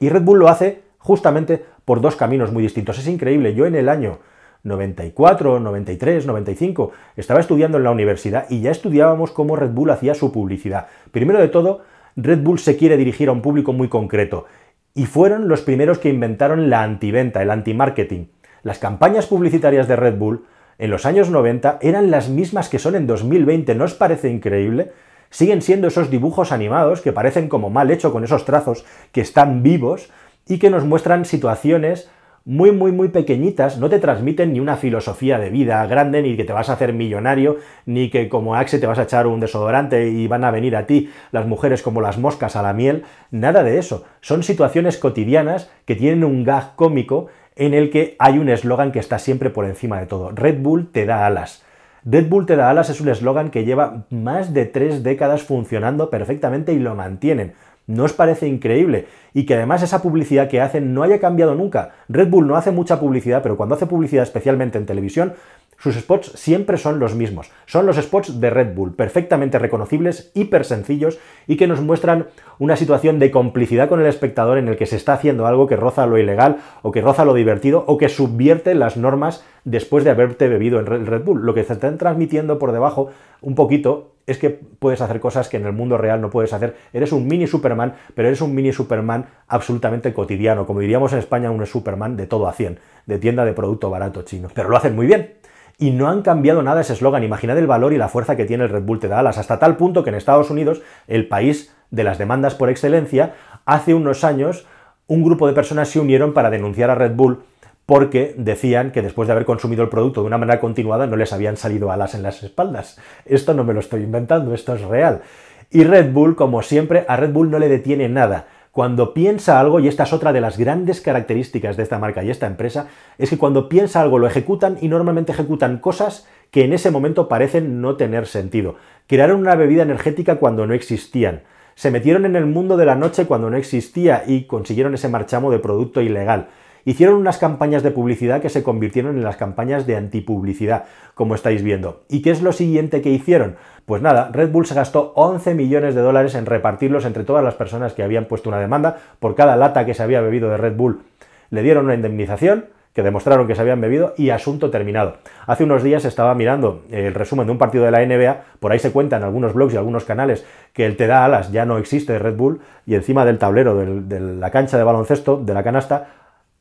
Y 0.00 0.08
Red 0.08 0.22
Bull 0.22 0.40
lo 0.40 0.48
hace 0.48 0.82
justamente 0.98 1.64
por 1.84 2.00
dos 2.00 2.16
caminos 2.16 2.52
muy 2.52 2.62
distintos. 2.62 2.98
Es 2.98 3.06
increíble. 3.06 3.54
Yo 3.54 3.66
en 3.66 3.74
el 3.74 3.88
año 3.88 4.18
94, 4.64 5.60
93, 5.60 6.26
95, 6.26 6.92
estaba 7.16 7.40
estudiando 7.40 7.78
en 7.78 7.84
la 7.84 7.90
universidad 7.90 8.46
y 8.48 8.60
ya 8.60 8.70
estudiábamos 8.70 9.30
cómo 9.30 9.56
Red 9.56 9.70
Bull 9.70 9.90
hacía 9.90 10.14
su 10.14 10.32
publicidad. 10.32 10.86
Primero 11.10 11.38
de 11.38 11.48
todo, 11.48 11.82
Red 12.16 12.42
Bull 12.42 12.58
se 12.58 12.76
quiere 12.76 12.96
dirigir 12.96 13.28
a 13.28 13.32
un 13.32 13.42
público 13.42 13.72
muy 13.72 13.88
concreto 13.88 14.46
y 14.94 15.06
fueron 15.06 15.48
los 15.48 15.60
primeros 15.60 15.98
que 15.98 16.08
inventaron 16.08 16.70
la 16.70 16.82
antiventa, 16.82 17.42
el 17.42 17.50
anti-marketing. 17.50 18.26
Las 18.62 18.78
campañas 18.78 19.26
publicitarias 19.26 19.88
de 19.88 19.96
Red 19.96 20.16
Bull 20.16 20.44
en 20.78 20.90
los 20.90 21.04
años 21.04 21.28
90 21.30 21.78
eran 21.82 22.10
las 22.10 22.28
mismas 22.28 22.68
que 22.68 22.78
son 22.78 22.94
en 22.94 23.06
2020. 23.06 23.74
¿No 23.74 23.84
os 23.84 23.94
parece 23.94 24.30
increíble? 24.30 24.92
Siguen 25.30 25.62
siendo 25.62 25.88
esos 25.88 26.10
dibujos 26.10 26.52
animados 26.52 27.00
que 27.00 27.12
parecen 27.12 27.48
como 27.48 27.68
mal 27.68 27.90
hecho 27.90 28.12
con 28.12 28.24
esos 28.24 28.44
trazos 28.44 28.84
que 29.12 29.20
están 29.20 29.62
vivos 29.62 30.10
y 30.48 30.58
que 30.58 30.70
nos 30.70 30.84
muestran 30.84 31.24
situaciones 31.24 32.10
muy, 32.46 32.72
muy, 32.72 32.92
muy 32.92 33.08
pequeñitas, 33.08 33.78
no 33.78 33.88
te 33.88 33.98
transmiten 33.98 34.52
ni 34.52 34.60
una 34.60 34.76
filosofía 34.76 35.38
de 35.38 35.48
vida 35.48 35.86
grande, 35.86 36.20
ni 36.20 36.36
que 36.36 36.44
te 36.44 36.52
vas 36.52 36.68
a 36.68 36.74
hacer 36.74 36.92
millonario, 36.92 37.56
ni 37.86 38.10
que 38.10 38.28
como 38.28 38.54
Axe 38.54 38.78
te 38.78 38.86
vas 38.86 38.98
a 38.98 39.04
echar 39.04 39.26
un 39.26 39.40
desodorante 39.40 40.08
y 40.08 40.26
van 40.26 40.44
a 40.44 40.50
venir 40.50 40.76
a 40.76 40.86
ti 40.86 41.10
las 41.32 41.46
mujeres 41.46 41.82
como 41.82 42.02
las 42.02 42.18
moscas 42.18 42.54
a 42.54 42.62
la 42.62 42.74
miel, 42.74 43.04
nada 43.30 43.62
de 43.62 43.78
eso. 43.78 44.04
Son 44.20 44.42
situaciones 44.42 44.98
cotidianas 44.98 45.70
que 45.86 45.96
tienen 45.96 46.22
un 46.22 46.44
gag 46.44 46.76
cómico 46.76 47.28
en 47.56 47.72
el 47.72 47.88
que 47.88 48.14
hay 48.18 48.36
un 48.36 48.50
eslogan 48.50 48.92
que 48.92 48.98
está 48.98 49.18
siempre 49.18 49.48
por 49.48 49.64
encima 49.64 49.98
de 49.98 50.06
todo. 50.06 50.30
Red 50.30 50.60
Bull 50.60 50.90
te 50.92 51.06
da 51.06 51.24
alas. 51.24 51.64
Red 52.04 52.28
Bull 52.28 52.44
te 52.44 52.56
da 52.56 52.68
alas 52.68 52.90
es 52.90 53.00
un 53.00 53.08
eslogan 53.08 53.50
que 53.50 53.64
lleva 53.64 54.04
más 54.10 54.52
de 54.52 54.66
tres 54.66 55.02
décadas 55.02 55.42
funcionando 55.42 56.10
perfectamente 56.10 56.74
y 56.74 56.78
lo 56.78 56.94
mantienen. 56.94 57.54
¿No 57.86 58.04
os 58.04 58.14
parece 58.14 58.48
increíble? 58.48 59.06
Y 59.34 59.44
que 59.44 59.54
además 59.54 59.82
esa 59.82 60.00
publicidad 60.00 60.48
que 60.48 60.62
hacen 60.62 60.94
no 60.94 61.02
haya 61.02 61.20
cambiado 61.20 61.54
nunca. 61.54 61.90
Red 62.08 62.28
Bull 62.28 62.46
no 62.46 62.56
hace 62.56 62.70
mucha 62.70 62.98
publicidad, 62.98 63.42
pero 63.42 63.58
cuando 63.58 63.74
hace 63.74 63.86
publicidad 63.86 64.22
especialmente 64.22 64.78
en 64.78 64.86
televisión, 64.86 65.34
sus 65.76 65.96
spots 65.96 66.32
siempre 66.34 66.78
son 66.78 66.98
los 66.98 67.14
mismos. 67.14 67.50
Son 67.66 67.84
los 67.84 67.96
spots 67.96 68.40
de 68.40 68.48
Red 68.48 68.74
Bull, 68.74 68.94
perfectamente 68.94 69.58
reconocibles, 69.58 70.30
hiper 70.34 70.64
sencillos 70.64 71.18
y 71.46 71.56
que 71.58 71.66
nos 71.66 71.82
muestran 71.82 72.28
una 72.58 72.76
situación 72.76 73.18
de 73.18 73.30
complicidad 73.30 73.90
con 73.90 74.00
el 74.00 74.06
espectador 74.06 74.56
en 74.56 74.68
el 74.68 74.78
que 74.78 74.86
se 74.86 74.96
está 74.96 75.12
haciendo 75.12 75.46
algo 75.46 75.66
que 75.66 75.76
roza 75.76 76.06
lo 76.06 76.16
ilegal 76.16 76.56
o 76.80 76.90
que 76.90 77.02
roza 77.02 77.26
lo 77.26 77.34
divertido 77.34 77.84
o 77.86 77.98
que 77.98 78.08
subvierte 78.08 78.74
las 78.74 78.96
normas 78.96 79.44
después 79.64 80.04
de 80.04 80.10
haberte 80.10 80.48
bebido 80.48 80.80
en 80.80 80.86
Red 80.86 81.22
Bull. 81.22 81.42
Lo 81.44 81.52
que 81.52 81.64
se 81.64 81.74
están 81.74 81.98
transmitiendo 81.98 82.58
por 82.58 82.72
debajo 82.72 83.10
un 83.42 83.54
poquito 83.54 84.13
es 84.26 84.38
que 84.38 84.50
puedes 84.50 85.00
hacer 85.00 85.20
cosas 85.20 85.48
que 85.48 85.56
en 85.56 85.66
el 85.66 85.72
mundo 85.72 85.98
real 85.98 86.20
no 86.20 86.30
puedes 86.30 86.52
hacer. 86.52 86.76
Eres 86.92 87.12
un 87.12 87.26
mini 87.26 87.46
Superman, 87.46 87.94
pero 88.14 88.28
eres 88.28 88.40
un 88.40 88.54
mini 88.54 88.72
Superman 88.72 89.26
absolutamente 89.48 90.12
cotidiano. 90.12 90.66
Como 90.66 90.80
diríamos 90.80 91.12
en 91.12 91.18
España, 91.18 91.50
un 91.50 91.64
Superman 91.66 92.16
de 92.16 92.26
todo 92.26 92.48
a 92.48 92.52
100, 92.52 92.78
de 93.06 93.18
tienda 93.18 93.44
de 93.44 93.52
producto 93.52 93.90
barato 93.90 94.22
chino. 94.22 94.48
Pero 94.54 94.68
lo 94.68 94.76
hacen 94.76 94.94
muy 94.94 95.06
bien. 95.06 95.34
Y 95.78 95.90
no 95.90 96.08
han 96.08 96.22
cambiado 96.22 96.62
nada 96.62 96.80
ese 96.80 96.92
eslogan. 96.92 97.24
Imaginad 97.24 97.58
el 97.58 97.66
valor 97.66 97.92
y 97.92 97.98
la 97.98 98.08
fuerza 98.08 98.36
que 98.36 98.44
tiene 98.44 98.64
el 98.64 98.70
Red 98.70 98.84
Bull 98.84 99.00
te 99.00 99.08
da 99.08 99.18
alas, 99.18 99.38
hasta 99.38 99.58
tal 99.58 99.76
punto 99.76 100.04
que 100.04 100.10
en 100.10 100.16
Estados 100.16 100.50
Unidos, 100.50 100.82
el 101.08 101.28
país 101.28 101.74
de 101.90 102.04
las 102.04 102.18
demandas 102.18 102.54
por 102.54 102.70
excelencia, 102.70 103.34
hace 103.66 103.92
unos 103.92 104.24
años 104.24 104.66
un 105.06 105.22
grupo 105.22 105.46
de 105.46 105.52
personas 105.52 105.88
se 105.88 106.00
unieron 106.00 106.32
para 106.32 106.50
denunciar 106.50 106.90
a 106.90 106.94
Red 106.94 107.14
Bull 107.14 107.42
porque 107.86 108.34
decían 108.38 108.92
que 108.92 109.02
después 109.02 109.28
de 109.28 109.32
haber 109.32 109.44
consumido 109.44 109.82
el 109.82 109.90
producto 109.90 110.22
de 110.22 110.26
una 110.26 110.38
manera 110.38 110.60
continuada 110.60 111.06
no 111.06 111.16
les 111.16 111.32
habían 111.32 111.56
salido 111.56 111.90
alas 111.92 112.14
en 112.14 112.22
las 112.22 112.42
espaldas. 112.42 112.98
Esto 113.26 113.54
no 113.54 113.64
me 113.64 113.74
lo 113.74 113.80
estoy 113.80 114.02
inventando, 114.02 114.54
esto 114.54 114.74
es 114.74 114.82
real. 114.82 115.22
Y 115.70 115.84
Red 115.84 116.12
Bull, 116.12 116.36
como 116.36 116.62
siempre, 116.62 117.04
a 117.08 117.16
Red 117.16 117.32
Bull 117.32 117.50
no 117.50 117.58
le 117.58 117.68
detiene 117.68 118.08
nada. 118.08 118.46
Cuando 118.70 119.14
piensa 119.14 119.60
algo, 119.60 119.78
y 119.78 119.86
esta 119.86 120.02
es 120.02 120.12
otra 120.12 120.32
de 120.32 120.40
las 120.40 120.58
grandes 120.58 121.00
características 121.00 121.76
de 121.76 121.84
esta 121.84 121.98
marca 121.98 122.24
y 122.24 122.30
esta 122.30 122.46
empresa, 122.46 122.88
es 123.18 123.30
que 123.30 123.38
cuando 123.38 123.68
piensa 123.68 124.00
algo 124.00 124.18
lo 124.18 124.26
ejecutan 124.26 124.78
y 124.80 124.88
normalmente 124.88 125.32
ejecutan 125.32 125.78
cosas 125.78 126.26
que 126.50 126.64
en 126.64 126.72
ese 126.72 126.90
momento 126.90 127.28
parecen 127.28 127.80
no 127.80 127.96
tener 127.96 128.26
sentido. 128.26 128.76
Crearon 129.06 129.40
una 129.40 129.54
bebida 129.54 129.82
energética 129.82 130.36
cuando 130.36 130.66
no 130.66 130.74
existían. 130.74 131.42
Se 131.76 131.90
metieron 131.90 132.24
en 132.24 132.34
el 132.34 132.46
mundo 132.46 132.76
de 132.76 132.86
la 132.86 132.94
noche 132.94 133.26
cuando 133.26 133.50
no 133.50 133.56
existía 133.56 134.24
y 134.26 134.44
consiguieron 134.44 134.94
ese 134.94 135.08
marchamo 135.08 135.50
de 135.50 135.58
producto 135.58 136.00
ilegal 136.00 136.48
hicieron 136.84 137.16
unas 137.16 137.38
campañas 137.38 137.82
de 137.82 137.90
publicidad 137.90 138.40
que 138.40 138.48
se 138.48 138.62
convirtieron 138.62 139.16
en 139.16 139.24
las 139.24 139.36
campañas 139.36 139.86
de 139.86 139.96
antipublicidad, 139.96 140.84
como 141.14 141.34
estáis 141.34 141.62
viendo. 141.62 142.02
¿Y 142.08 142.22
qué 142.22 142.30
es 142.30 142.42
lo 142.42 142.52
siguiente 142.52 143.02
que 143.02 143.10
hicieron? 143.10 143.56
Pues 143.86 144.02
nada, 144.02 144.30
Red 144.32 144.50
Bull 144.50 144.66
se 144.66 144.74
gastó 144.74 145.12
11 145.16 145.54
millones 145.54 145.94
de 145.94 146.00
dólares 146.00 146.34
en 146.34 146.46
repartirlos 146.46 147.04
entre 147.04 147.24
todas 147.24 147.44
las 147.44 147.54
personas 147.54 147.92
que 147.92 148.02
habían 148.02 148.26
puesto 148.26 148.48
una 148.48 148.58
demanda 148.58 148.98
por 149.18 149.34
cada 149.34 149.56
lata 149.56 149.84
que 149.84 149.94
se 149.94 150.02
había 150.02 150.20
bebido 150.20 150.48
de 150.48 150.56
Red 150.56 150.76
Bull. 150.76 151.02
Le 151.50 151.62
dieron 151.62 151.84
una 151.84 151.94
indemnización 151.94 152.66
que 152.94 153.02
demostraron 153.02 153.48
que 153.48 153.56
se 153.56 153.60
habían 153.60 153.80
bebido 153.80 154.14
y 154.16 154.30
asunto 154.30 154.70
terminado. 154.70 155.16
Hace 155.46 155.64
unos 155.64 155.82
días 155.82 156.04
estaba 156.04 156.34
mirando 156.34 156.84
el 156.90 157.12
resumen 157.12 157.44
de 157.44 157.52
un 157.52 157.58
partido 157.58 157.84
de 157.84 157.90
la 157.90 158.06
NBA, 158.06 158.42
por 158.60 158.70
ahí 158.70 158.78
se 158.78 158.92
cuentan 158.92 159.24
algunos 159.24 159.52
blogs 159.52 159.74
y 159.74 159.76
algunos 159.76 160.04
canales 160.04 160.46
que 160.72 160.86
el 160.86 160.96
te 160.96 161.08
da 161.08 161.24
alas 161.24 161.50
ya 161.50 161.66
no 161.66 161.76
existe 161.76 162.12
de 162.12 162.20
Red 162.20 162.36
Bull 162.36 162.60
y 162.86 162.94
encima 162.94 163.24
del 163.24 163.38
tablero 163.38 163.74
de 163.76 164.20
la 164.20 164.50
cancha 164.50 164.78
de 164.78 164.84
baloncesto, 164.84 165.36
de 165.36 165.54
la 165.54 165.64
canasta, 165.64 166.06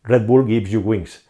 Red 0.04 0.26
Bull 0.26 0.46
gives 0.46 0.70
you 0.70 0.82
wings. 0.82 1.26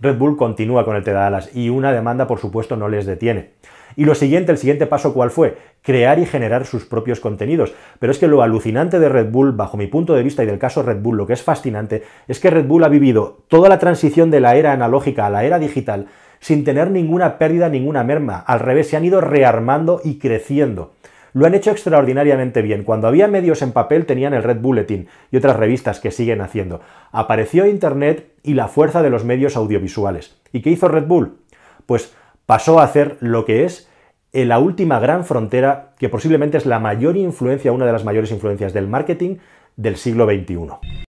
Red 0.00 0.18
Bull 0.18 0.36
continúa 0.36 0.84
con 0.84 0.96
el 0.96 1.02
te 1.02 1.12
da 1.12 1.26
alas 1.26 1.50
y 1.54 1.70
una 1.70 1.92
demanda, 1.92 2.26
por 2.26 2.38
supuesto, 2.38 2.76
no 2.76 2.88
les 2.88 3.06
detiene. 3.06 3.52
Y 3.96 4.04
lo 4.04 4.14
siguiente, 4.14 4.52
el 4.52 4.58
siguiente 4.58 4.86
paso, 4.86 5.14
¿cuál 5.14 5.30
fue? 5.30 5.56
Crear 5.82 6.18
y 6.18 6.26
generar 6.26 6.66
sus 6.66 6.84
propios 6.84 7.20
contenidos. 7.20 7.72
Pero 7.98 8.12
es 8.12 8.18
que 8.18 8.28
lo 8.28 8.42
alucinante 8.42 9.00
de 9.00 9.08
Red 9.08 9.30
Bull, 9.30 9.52
bajo 9.52 9.76
mi 9.76 9.86
punto 9.86 10.14
de 10.14 10.22
vista 10.22 10.42
y 10.42 10.46
del 10.46 10.58
caso 10.58 10.82
Red 10.82 11.00
Bull, 11.00 11.16
lo 11.16 11.26
que 11.26 11.32
es 11.32 11.42
fascinante, 11.42 12.04
es 12.28 12.38
que 12.38 12.50
Red 12.50 12.66
Bull 12.66 12.84
ha 12.84 12.88
vivido 12.88 13.38
toda 13.48 13.68
la 13.68 13.78
transición 13.78 14.30
de 14.30 14.40
la 14.40 14.56
era 14.56 14.72
analógica 14.72 15.26
a 15.26 15.30
la 15.30 15.44
era 15.44 15.58
digital 15.58 16.06
sin 16.40 16.64
tener 16.64 16.90
ninguna 16.90 17.38
pérdida, 17.38 17.68
ninguna 17.68 18.04
merma. 18.04 18.38
Al 18.38 18.60
revés, 18.60 18.88
se 18.88 18.96
han 18.96 19.04
ido 19.04 19.20
rearmando 19.20 20.00
y 20.04 20.18
creciendo. 20.18 20.92
Lo 21.32 21.46
han 21.46 21.54
hecho 21.54 21.70
extraordinariamente 21.70 22.62
bien. 22.62 22.84
Cuando 22.84 23.08
había 23.08 23.28
medios 23.28 23.62
en 23.62 23.72
papel 23.72 24.06
tenían 24.06 24.34
el 24.34 24.42
Red 24.42 24.60
Bulletin 24.60 25.08
y 25.30 25.36
otras 25.36 25.56
revistas 25.56 26.00
que 26.00 26.10
siguen 26.10 26.40
haciendo. 26.40 26.80
Apareció 27.12 27.66
Internet 27.66 28.32
y 28.42 28.54
la 28.54 28.68
fuerza 28.68 29.02
de 29.02 29.10
los 29.10 29.24
medios 29.24 29.56
audiovisuales. 29.56 30.40
¿Y 30.52 30.62
qué 30.62 30.70
hizo 30.70 30.88
Red 30.88 31.06
Bull? 31.06 31.38
Pues 31.86 32.14
pasó 32.46 32.80
a 32.80 32.84
hacer 32.84 33.16
lo 33.20 33.44
que 33.44 33.64
es 33.64 33.88
en 34.32 34.48
la 34.48 34.58
última 34.58 35.00
gran 35.00 35.24
frontera, 35.24 35.92
que 35.98 36.08
posiblemente 36.08 36.58
es 36.58 36.66
la 36.66 36.78
mayor 36.78 37.16
influencia, 37.16 37.72
una 37.72 37.86
de 37.86 37.92
las 37.92 38.04
mayores 38.04 38.30
influencias 38.30 38.72
del 38.72 38.86
marketing 38.86 39.36
del 39.76 39.96
siglo 39.96 40.26
XXI. 40.26 41.07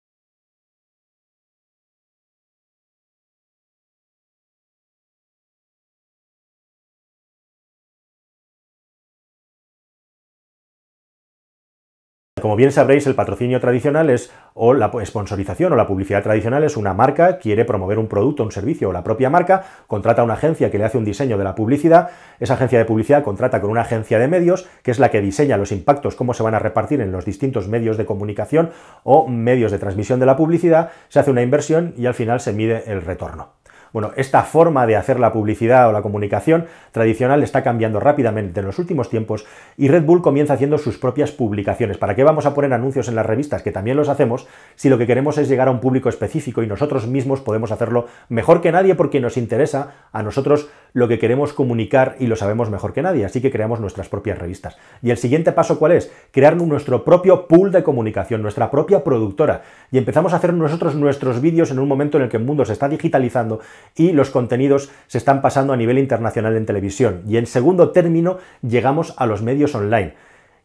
Como 12.45 12.57
bien 12.57 12.73
sabréis, 12.73 13.07
el 13.07 13.15
patrocinio 13.15 13.59
tradicional 13.59 14.11
es, 14.11 14.31
o 14.53 14.75
la 14.75 14.93
sponsorización 15.07 15.73
o 15.73 15.77
la 15.77 15.87
publicidad 15.87 16.23
tradicional 16.23 16.63
es 16.63 16.77
una 16.77 16.93
marca, 16.93 17.39
quiere 17.39 17.65
promover 17.65 17.99
un 17.99 18.07
producto, 18.07 18.43
un 18.43 18.53
servicio 18.53 18.91
o 18.91 18.93
la 18.93 19.03
propia 19.03 19.31
marca, 19.31 19.65
contrata 19.87 20.21
a 20.21 20.27
una 20.27 20.35
agencia 20.35 20.71
que 20.71 20.77
le 20.77 20.85
hace 20.85 20.99
un 20.99 21.07
diseño 21.07 21.39
de 21.39 21.45
la 21.45 21.55
publicidad, 21.55 22.11
esa 22.39 22.53
agencia 22.53 22.79
de 22.79 22.85
publicidad 22.85 23.25
contrata 23.25 23.63
con 23.63 23.71
una 23.71 23.81
agencia 23.81 24.19
de 24.19 24.29
medios, 24.29 24.69
que 24.83 24.91
es 24.91 24.99
la 24.99 25.11
que 25.11 25.23
diseña 25.23 25.57
los 25.57 25.73
impactos, 25.73 26.17
cómo 26.17 26.35
se 26.35 26.43
van 26.43 26.55
a 26.55 26.59
repartir 26.59 27.01
en 27.01 27.13
los 27.13 27.25
distintos 27.25 27.67
medios 27.67 27.97
de 27.97 28.05
comunicación 28.05 28.73
o 29.05 29.27
medios 29.27 29.73
de 29.73 29.79
transmisión 29.79 30.21
de 30.21 30.27
la 30.27 30.37
publicidad, 30.37 30.91
se 31.09 31.21
hace 31.21 31.31
una 31.31 31.41
inversión 31.41 31.95
y 31.97 32.05
al 32.05 32.13
final 32.13 32.41
se 32.41 32.53
mide 32.53 32.83
el 32.93 33.01
retorno. 33.01 33.55
Bueno, 33.95 34.11
esta 34.17 34.43
forma 34.43 34.89
de 34.89 34.97
hacer 34.97 35.21
la 35.21 35.33
publicidad 35.33 35.89
o 35.89 35.93
la 35.93 36.03
comunicación 36.03 36.67
tradicional 36.91 37.45
está 37.45 37.63
cambiando 37.63 38.01
rápidamente 38.01 38.59
en 38.59 38.67
los 38.67 38.81
últimos 38.81 39.09
tiempos 39.09 39.47
y 39.77 39.87
Red 39.87 40.03
Bull 40.03 40.21
comienza 40.21 40.55
haciendo 40.55 40.79
sus 40.79 40.99
propias 40.99 41.31
publicaciones. 41.31 41.97
¿Para 41.97 42.17
qué 42.17 42.25
vamos 42.25 42.45
a 42.45 42.55
poner 42.55 42.73
anuncios 42.73 43.07
en 43.07 43.15
las 43.15 43.25
revistas, 43.25 43.63
que 43.63 43.71
también 43.71 43.97
los 43.97 44.09
hacemos, 44.09 44.49
si 44.75 44.89
lo 44.89 44.99
que 44.99 45.07
queremos 45.07 45.39
es 45.39 45.49
llegar 45.49 45.69
a 45.69 45.71
un 45.71 45.79
público 45.79 46.09
específico 46.09 46.65
y 46.65 46.67
nosotros 46.67 47.07
mismos 47.07 47.41
podemos 47.41 47.71
hacerlo 47.71 48.07
mejor 48.29 48.63
que 48.63 48.73
nadie 48.73 48.97
porque 48.97 49.21
nos 49.21 49.37
interesa 49.37 49.93
a 50.11 50.25
nosotros 50.25 50.71
lo 50.93 51.07
que 51.07 51.21
queremos 51.21 51.53
comunicar 51.53 52.17
y 52.19 52.27
lo 52.27 52.35
sabemos 52.35 52.71
mejor 52.71 52.95
que 52.95 53.03
nadie, 53.03 53.25
así 53.25 53.41
que 53.41 53.53
creamos 53.53 53.79
nuestras 53.79 54.09
propias 54.09 54.39
revistas. 54.39 54.77
Y 55.03 55.11
el 55.11 55.19
siguiente 55.19 55.53
paso, 55.53 55.79
¿cuál 55.79 55.93
es? 55.93 56.13
Crear 56.33 56.57
nuestro 56.57 57.05
propio 57.05 57.47
pool 57.47 57.71
de 57.71 57.85
comunicación, 57.85 58.43
nuestra 58.43 58.73
propia 58.73 59.05
productora. 59.05 59.63
Y 59.93 59.99
empezamos 59.99 60.33
a 60.33 60.37
hacer 60.37 60.53
nosotros 60.53 60.97
nuestros 60.97 61.41
vídeos 61.41 61.71
en 61.71 61.79
un 61.79 61.89
momento 61.89 62.19
en 62.19 62.25
el 62.25 62.29
que 62.31 62.39
el 62.39 62.45
mundo 62.45 62.65
se 62.65 62.73
está 62.73 62.89
digitalizando 62.89 63.61
y 63.97 64.13
los 64.13 64.31
contenidos 64.31 64.91
se 65.07 65.19
están 65.19 65.43
pasando 65.43 65.73
a 65.73 65.77
nivel 65.77 65.99
internacional 65.99 66.57
en 66.57 66.67
televisión. 66.67 67.23
Y 67.29 67.37
en 67.37 67.47
segundo 67.47 67.91
término 67.91 68.39
llegamos 68.63 69.15
a 69.17 69.27
los 69.27 69.43
medios 69.43 69.75
online. 69.75 70.15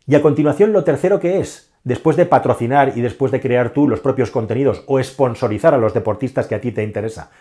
Y 0.07 0.15
a 0.15 0.21
continuación 0.21 0.73
lo 0.73 0.83
tercero 0.83 1.19
que 1.19 1.39
es, 1.39 1.71
después 1.83 2.17
de 2.17 2.25
patrocinar 2.25 2.93
y 2.95 3.01
después 3.01 3.31
de 3.31 3.39
crear 3.41 3.71
tú 3.71 3.87
los 3.87 3.99
propios 3.99 4.31
contenidos 4.31 4.83
o 4.87 5.01
sponsorizar 5.01 5.73
a 5.73 5.77
los 5.77 5.93
deportistas 5.93 6.47
que 6.47 6.55
a 6.55 6.61
ti 6.61 6.71
te 6.71 6.83
interesa, 6.83 7.31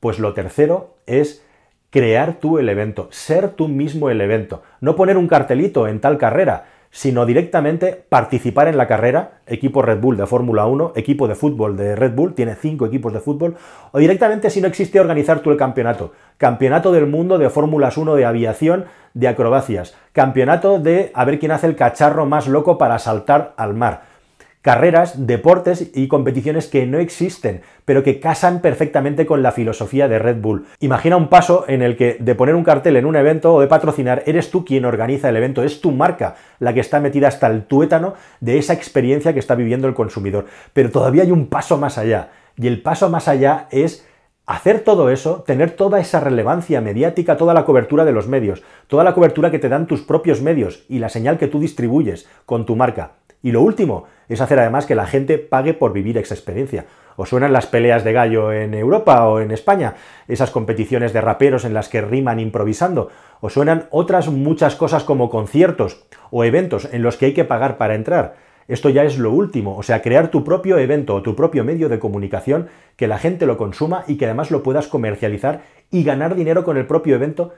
pues 0.00 0.18
lo 0.18 0.34
tercero 0.34 0.96
es 1.06 1.42
crear 1.90 2.34
tú 2.34 2.58
el 2.58 2.68
evento, 2.68 3.08
ser 3.10 3.50
tú 3.50 3.68
mismo 3.68 4.10
el 4.10 4.20
evento, 4.20 4.62
no 4.80 4.94
poner 4.94 5.16
un 5.16 5.28
cartelito 5.28 5.88
en 5.88 6.00
tal 6.00 6.18
carrera, 6.18 6.66
sino 6.90 7.26
directamente 7.26 8.04
participar 8.08 8.68
en 8.68 8.76
la 8.76 8.86
carrera, 8.86 9.40
equipo 9.46 9.82
Red 9.82 10.00
Bull 10.00 10.16
de 10.16 10.26
Fórmula 10.26 10.66
1, 10.66 10.92
equipo 10.96 11.28
de 11.28 11.34
fútbol 11.34 11.76
de 11.76 11.94
Red 11.96 12.14
Bull, 12.14 12.34
tiene 12.34 12.54
cinco 12.54 12.86
equipos 12.86 13.12
de 13.12 13.20
fútbol, 13.20 13.56
o 13.92 13.98
directamente 13.98 14.50
si 14.50 14.60
no 14.60 14.68
existe 14.68 15.00
organizar 15.00 15.40
tú 15.40 15.50
el 15.50 15.56
campeonato, 15.56 16.12
campeonato 16.38 16.92
del 16.92 17.06
mundo 17.06 17.38
de 17.38 17.50
Fórmulas 17.50 17.96
1 17.96 18.14
de 18.14 18.24
aviación, 18.24 18.86
de 19.14 19.28
acrobacias, 19.28 19.96
campeonato 20.12 20.78
de 20.78 21.10
a 21.14 21.24
ver 21.24 21.38
quién 21.38 21.52
hace 21.52 21.66
el 21.66 21.76
cacharro 21.76 22.26
más 22.26 22.48
loco 22.48 22.78
para 22.78 22.98
saltar 22.98 23.54
al 23.56 23.74
mar 23.74 24.17
carreras, 24.62 25.26
deportes 25.26 25.90
y 25.94 26.08
competiciones 26.08 26.66
que 26.66 26.86
no 26.86 26.98
existen, 26.98 27.62
pero 27.84 28.02
que 28.02 28.20
casan 28.20 28.60
perfectamente 28.60 29.24
con 29.24 29.42
la 29.42 29.52
filosofía 29.52 30.08
de 30.08 30.18
Red 30.18 30.40
Bull. 30.40 30.66
Imagina 30.80 31.16
un 31.16 31.28
paso 31.28 31.64
en 31.68 31.82
el 31.82 31.96
que 31.96 32.16
de 32.18 32.34
poner 32.34 32.54
un 32.54 32.64
cartel 32.64 32.96
en 32.96 33.06
un 33.06 33.16
evento 33.16 33.54
o 33.54 33.60
de 33.60 33.66
patrocinar, 33.68 34.22
eres 34.26 34.50
tú 34.50 34.64
quien 34.64 34.84
organiza 34.84 35.28
el 35.28 35.36
evento, 35.36 35.62
es 35.62 35.80
tu 35.80 35.92
marca 35.92 36.36
la 36.58 36.74
que 36.74 36.80
está 36.80 37.00
metida 37.00 37.28
hasta 37.28 37.46
el 37.46 37.64
tuétano 37.64 38.14
de 38.40 38.58
esa 38.58 38.72
experiencia 38.72 39.32
que 39.32 39.38
está 39.38 39.54
viviendo 39.54 39.86
el 39.86 39.94
consumidor. 39.94 40.46
Pero 40.72 40.90
todavía 40.90 41.22
hay 41.22 41.30
un 41.30 41.46
paso 41.46 41.78
más 41.78 41.98
allá, 41.98 42.30
y 42.56 42.66
el 42.66 42.82
paso 42.82 43.08
más 43.08 43.28
allá 43.28 43.68
es 43.70 44.07
hacer 44.48 44.80
todo 44.80 45.10
eso, 45.10 45.44
tener 45.46 45.72
toda 45.72 46.00
esa 46.00 46.20
relevancia 46.20 46.80
mediática, 46.80 47.36
toda 47.36 47.52
la 47.52 47.66
cobertura 47.66 48.06
de 48.06 48.12
los 48.12 48.28
medios, 48.28 48.62
toda 48.86 49.04
la 49.04 49.12
cobertura 49.12 49.50
que 49.50 49.58
te 49.58 49.68
dan 49.68 49.86
tus 49.86 50.00
propios 50.00 50.40
medios 50.40 50.86
y 50.88 51.00
la 51.00 51.10
señal 51.10 51.36
que 51.36 51.48
tú 51.48 51.60
distribuyes 51.60 52.26
con 52.46 52.64
tu 52.64 52.74
marca. 52.74 53.12
Y 53.42 53.52
lo 53.52 53.60
último 53.60 54.04
es 54.26 54.40
hacer 54.40 54.58
además 54.58 54.86
que 54.86 54.94
la 54.94 55.06
gente 55.06 55.36
pague 55.36 55.74
por 55.74 55.92
vivir 55.92 56.16
esa 56.16 56.34
experiencia. 56.34 56.86
¿Os 57.16 57.28
suenan 57.28 57.52
las 57.52 57.66
peleas 57.66 58.04
de 58.04 58.14
gallo 58.14 58.50
en 58.50 58.72
Europa 58.72 59.28
o 59.28 59.40
en 59.40 59.50
España? 59.50 59.96
Esas 60.28 60.50
competiciones 60.50 61.12
de 61.12 61.20
raperos 61.20 61.66
en 61.66 61.74
las 61.74 61.90
que 61.90 62.00
riman 62.00 62.40
improvisando. 62.40 63.10
¿Os 63.40 63.52
suenan 63.52 63.84
otras 63.90 64.28
muchas 64.28 64.76
cosas 64.76 65.04
como 65.04 65.28
conciertos 65.28 66.06
o 66.30 66.42
eventos 66.42 66.88
en 66.90 67.02
los 67.02 67.18
que 67.18 67.26
hay 67.26 67.34
que 67.34 67.44
pagar 67.44 67.76
para 67.76 67.94
entrar? 67.94 68.47
Esto 68.68 68.90
ya 68.90 69.02
es 69.04 69.18
lo 69.18 69.32
último, 69.32 69.76
o 69.76 69.82
sea, 69.82 70.02
crear 70.02 70.30
tu 70.30 70.44
propio 70.44 70.78
evento 70.78 71.14
o 71.14 71.22
tu 71.22 71.34
propio 71.34 71.64
medio 71.64 71.88
de 71.88 71.98
comunicación, 71.98 72.68
que 72.96 73.08
la 73.08 73.18
gente 73.18 73.46
lo 73.46 73.56
consuma 73.56 74.04
y 74.06 74.16
que 74.16 74.26
además 74.26 74.50
lo 74.50 74.62
puedas 74.62 74.88
comercializar 74.88 75.62
y 75.90 76.04
ganar 76.04 76.36
dinero 76.36 76.64
con 76.64 76.76
el 76.76 76.86
propio 76.86 77.14
evento 77.16 77.54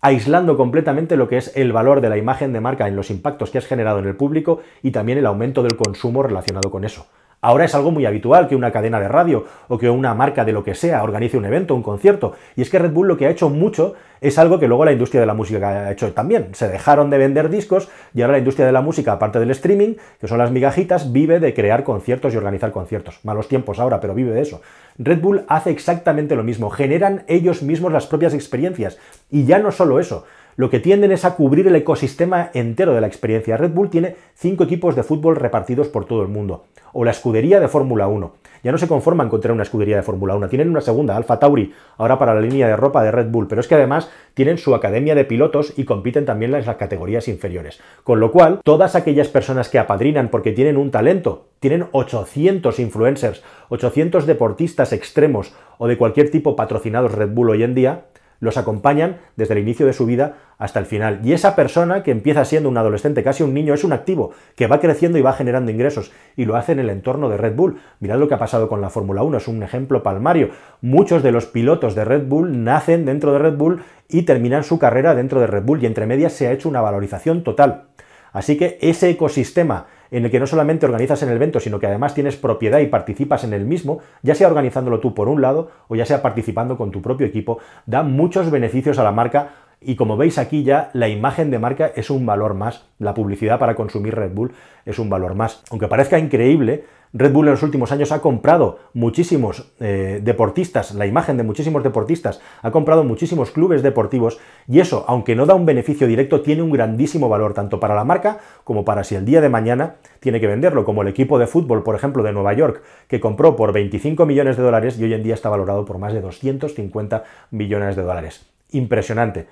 aislando 0.00 0.56
completamente 0.56 1.16
lo 1.16 1.28
que 1.28 1.36
es 1.36 1.54
el 1.56 1.72
valor 1.72 2.00
de 2.00 2.08
la 2.08 2.16
imagen 2.16 2.52
de 2.52 2.60
marca 2.60 2.88
en 2.88 2.96
los 2.96 3.10
impactos 3.10 3.50
que 3.50 3.58
has 3.58 3.66
generado 3.66 3.98
en 3.98 4.06
el 4.06 4.16
público 4.16 4.60
y 4.82 4.92
también 4.92 5.18
el 5.18 5.26
aumento 5.26 5.62
del 5.62 5.76
consumo 5.76 6.22
relacionado 6.22 6.70
con 6.70 6.84
eso. 6.84 7.06
Ahora 7.42 7.64
es 7.64 7.74
algo 7.74 7.90
muy 7.90 8.04
habitual 8.04 8.48
que 8.48 8.56
una 8.56 8.70
cadena 8.70 9.00
de 9.00 9.08
radio 9.08 9.46
o 9.68 9.78
que 9.78 9.88
una 9.88 10.12
marca 10.12 10.44
de 10.44 10.52
lo 10.52 10.62
que 10.62 10.74
sea 10.74 11.02
organice 11.02 11.38
un 11.38 11.46
evento, 11.46 11.74
un 11.74 11.82
concierto. 11.82 12.34
Y 12.54 12.62
es 12.62 12.68
que 12.68 12.78
Red 12.78 12.92
Bull 12.92 13.08
lo 13.08 13.16
que 13.16 13.26
ha 13.26 13.30
hecho 13.30 13.48
mucho 13.48 13.94
es 14.20 14.38
algo 14.38 14.58
que 14.58 14.68
luego 14.68 14.84
la 14.84 14.92
industria 14.92 15.22
de 15.22 15.26
la 15.26 15.32
música 15.32 15.86
ha 15.86 15.92
hecho 15.92 16.12
también. 16.12 16.54
Se 16.54 16.68
dejaron 16.68 17.08
de 17.08 17.16
vender 17.16 17.48
discos 17.48 17.88
y 18.12 18.20
ahora 18.20 18.32
la 18.32 18.38
industria 18.40 18.66
de 18.66 18.72
la 18.72 18.82
música, 18.82 19.12
aparte 19.12 19.38
del 19.38 19.50
streaming, 19.52 19.94
que 20.20 20.28
son 20.28 20.36
las 20.36 20.50
migajitas, 20.50 21.12
vive 21.12 21.40
de 21.40 21.54
crear 21.54 21.82
conciertos 21.82 22.34
y 22.34 22.36
organizar 22.36 22.72
conciertos. 22.72 23.20
Malos 23.24 23.48
tiempos 23.48 23.78
ahora, 23.78 24.00
pero 24.00 24.14
vive 24.14 24.32
de 24.32 24.42
eso. 24.42 24.60
Red 24.98 25.20
Bull 25.22 25.44
hace 25.48 25.70
exactamente 25.70 26.36
lo 26.36 26.44
mismo. 26.44 26.68
Generan 26.68 27.24
ellos 27.26 27.62
mismos 27.62 27.90
las 27.90 28.06
propias 28.06 28.34
experiencias. 28.34 28.98
Y 29.30 29.46
ya 29.46 29.58
no 29.58 29.72
solo 29.72 29.98
eso, 29.98 30.26
lo 30.56 30.70
que 30.70 30.80
tienden 30.80 31.12
es 31.12 31.24
a 31.24 31.36
cubrir 31.36 31.66
el 31.66 31.76
ecosistema 31.76 32.50
entero 32.54 32.94
de 32.94 33.00
la 33.00 33.06
experiencia. 33.06 33.56
Red 33.56 33.72
Bull 33.72 33.90
tiene 33.90 34.16
cinco 34.34 34.64
equipos 34.64 34.96
de 34.96 35.02
fútbol 35.02 35.36
repartidos 35.36 35.88
por 35.88 36.04
todo 36.04 36.22
el 36.22 36.28
mundo. 36.28 36.64
O 36.92 37.04
la 37.04 37.12
escudería 37.12 37.60
de 37.60 37.68
Fórmula 37.68 38.08
1. 38.08 38.32
Ya 38.62 38.72
no 38.72 38.78
se 38.78 38.88
conforman 38.88 39.28
con 39.30 39.40
tener 39.40 39.54
una 39.54 39.62
escudería 39.62 39.96
de 39.96 40.02
Fórmula 40.02 40.36
1, 40.36 40.48
tienen 40.48 40.68
una 40.68 40.82
segunda, 40.82 41.16
Alfa 41.16 41.38
Tauri, 41.38 41.72
ahora 41.96 42.18
para 42.18 42.34
la 42.34 42.42
línea 42.42 42.68
de 42.68 42.76
ropa 42.76 43.02
de 43.02 43.10
Red 43.10 43.30
Bull, 43.30 43.46
pero 43.48 43.60
es 43.60 43.68
que 43.68 43.74
además 43.74 44.10
tienen 44.34 44.58
su 44.58 44.74
academia 44.74 45.14
de 45.14 45.24
pilotos 45.24 45.72
y 45.78 45.84
compiten 45.84 46.26
también 46.26 46.54
en 46.54 46.66
las 46.66 46.76
categorías 46.76 47.28
inferiores. 47.28 47.80
Con 48.04 48.20
lo 48.20 48.30
cual, 48.32 48.60
todas 48.62 48.96
aquellas 48.96 49.28
personas 49.28 49.70
que 49.70 49.78
apadrinan 49.78 50.28
porque 50.28 50.52
tienen 50.52 50.76
un 50.76 50.90
talento, 50.90 51.46
tienen 51.58 51.86
800 51.92 52.78
influencers, 52.80 53.42
800 53.70 54.26
deportistas 54.26 54.92
extremos 54.92 55.54
o 55.78 55.88
de 55.88 55.96
cualquier 55.96 56.30
tipo 56.30 56.54
patrocinados 56.54 57.12
Red 57.12 57.30
Bull 57.30 57.50
hoy 57.50 57.62
en 57.62 57.74
día, 57.74 58.04
los 58.40 58.56
acompañan 58.56 59.18
desde 59.36 59.54
el 59.54 59.60
inicio 59.60 59.86
de 59.86 59.92
su 59.92 60.06
vida 60.06 60.38
hasta 60.58 60.80
el 60.80 60.86
final. 60.86 61.20
Y 61.22 61.32
esa 61.32 61.54
persona 61.54 62.02
que 62.02 62.10
empieza 62.10 62.44
siendo 62.44 62.68
un 62.68 62.76
adolescente, 62.76 63.22
casi 63.22 63.42
un 63.42 63.54
niño, 63.54 63.74
es 63.74 63.84
un 63.84 63.92
activo 63.92 64.32
que 64.56 64.66
va 64.66 64.80
creciendo 64.80 65.18
y 65.18 65.22
va 65.22 65.34
generando 65.34 65.70
ingresos 65.70 66.10
y 66.36 66.46
lo 66.46 66.56
hace 66.56 66.72
en 66.72 66.80
el 66.80 66.90
entorno 66.90 67.28
de 67.28 67.36
Red 67.36 67.54
Bull. 67.54 67.78
Mirad 68.00 68.18
lo 68.18 68.28
que 68.28 68.34
ha 68.34 68.38
pasado 68.38 68.68
con 68.68 68.80
la 68.80 68.90
Fórmula 68.90 69.22
1, 69.22 69.38
es 69.38 69.48
un 69.48 69.62
ejemplo 69.62 70.02
palmario. 70.02 70.50
Muchos 70.80 71.22
de 71.22 71.32
los 71.32 71.46
pilotos 71.46 71.94
de 71.94 72.04
Red 72.04 72.26
Bull 72.26 72.64
nacen 72.64 73.04
dentro 73.04 73.32
de 73.32 73.38
Red 73.38 73.56
Bull 73.56 73.82
y 74.08 74.22
terminan 74.22 74.64
su 74.64 74.78
carrera 74.78 75.14
dentro 75.14 75.40
de 75.40 75.46
Red 75.46 75.62
Bull 75.62 75.82
y 75.82 75.86
entre 75.86 76.06
medias 76.06 76.32
se 76.32 76.48
ha 76.48 76.52
hecho 76.52 76.68
una 76.68 76.80
valorización 76.80 77.44
total. 77.44 77.84
Así 78.32 78.56
que 78.56 78.78
ese 78.80 79.10
ecosistema 79.10 79.86
en 80.10 80.24
el 80.24 80.30
que 80.30 80.40
no 80.40 80.46
solamente 80.46 80.86
organizas 80.86 81.22
en 81.22 81.28
el 81.28 81.36
evento, 81.36 81.60
sino 81.60 81.78
que 81.78 81.86
además 81.86 82.14
tienes 82.14 82.36
propiedad 82.36 82.80
y 82.80 82.86
participas 82.86 83.44
en 83.44 83.52
el 83.52 83.64
mismo, 83.64 84.00
ya 84.22 84.34
sea 84.34 84.48
organizándolo 84.48 85.00
tú 85.00 85.14
por 85.14 85.28
un 85.28 85.40
lado 85.40 85.70
o 85.88 85.96
ya 85.96 86.06
sea 86.06 86.22
participando 86.22 86.76
con 86.76 86.90
tu 86.90 87.02
propio 87.02 87.26
equipo, 87.26 87.58
da 87.86 88.02
muchos 88.02 88.50
beneficios 88.50 88.98
a 88.98 89.04
la 89.04 89.12
marca 89.12 89.50
y 89.80 89.96
como 89.96 90.16
veis 90.16 90.38
aquí 90.38 90.62
ya 90.62 90.90
la 90.92 91.08
imagen 91.08 91.50
de 91.50 91.58
marca 91.58 91.90
es 91.94 92.10
un 92.10 92.26
valor 92.26 92.54
más, 92.54 92.86
la 92.98 93.14
publicidad 93.14 93.58
para 93.58 93.74
consumir 93.74 94.14
Red 94.14 94.32
Bull 94.32 94.52
es 94.84 94.98
un 94.98 95.08
valor 95.08 95.34
más. 95.34 95.62
Aunque 95.70 95.88
parezca 95.88 96.18
increíble, 96.18 96.84
Red 97.12 97.32
Bull 97.32 97.46
en 97.46 97.52
los 97.52 97.62
últimos 97.64 97.90
años 97.90 98.12
ha 98.12 98.20
comprado 98.20 98.78
muchísimos 98.94 99.72
eh, 99.80 100.20
deportistas, 100.22 100.94
la 100.94 101.06
imagen 101.06 101.36
de 101.36 101.42
muchísimos 101.42 101.82
deportistas, 101.82 102.40
ha 102.62 102.70
comprado 102.70 103.02
muchísimos 103.02 103.50
clubes 103.50 103.82
deportivos 103.82 104.38
y 104.68 104.78
eso, 104.78 105.04
aunque 105.08 105.34
no 105.34 105.44
da 105.44 105.54
un 105.54 105.66
beneficio 105.66 106.06
directo, 106.06 106.42
tiene 106.42 106.62
un 106.62 106.70
grandísimo 106.70 107.28
valor 107.28 107.52
tanto 107.52 107.80
para 107.80 107.96
la 107.96 108.04
marca 108.04 108.38
como 108.62 108.84
para 108.84 109.02
si 109.02 109.16
el 109.16 109.24
día 109.24 109.40
de 109.40 109.48
mañana 109.48 109.96
tiene 110.20 110.40
que 110.40 110.46
venderlo, 110.46 110.84
como 110.84 111.02
el 111.02 111.08
equipo 111.08 111.38
de 111.40 111.48
fútbol, 111.48 111.82
por 111.82 111.96
ejemplo, 111.96 112.22
de 112.22 112.32
Nueva 112.32 112.52
York, 112.52 112.82
que 113.08 113.18
compró 113.18 113.56
por 113.56 113.72
25 113.72 114.24
millones 114.24 114.56
de 114.56 114.62
dólares 114.62 114.96
y 114.98 115.04
hoy 115.04 115.14
en 115.14 115.24
día 115.24 115.34
está 115.34 115.48
valorado 115.48 115.84
por 115.84 115.98
más 115.98 116.12
de 116.12 116.20
250 116.20 117.24
millones 117.50 117.96
de 117.96 118.02
dólares. 118.02 118.46
Impresionante. 118.70 119.46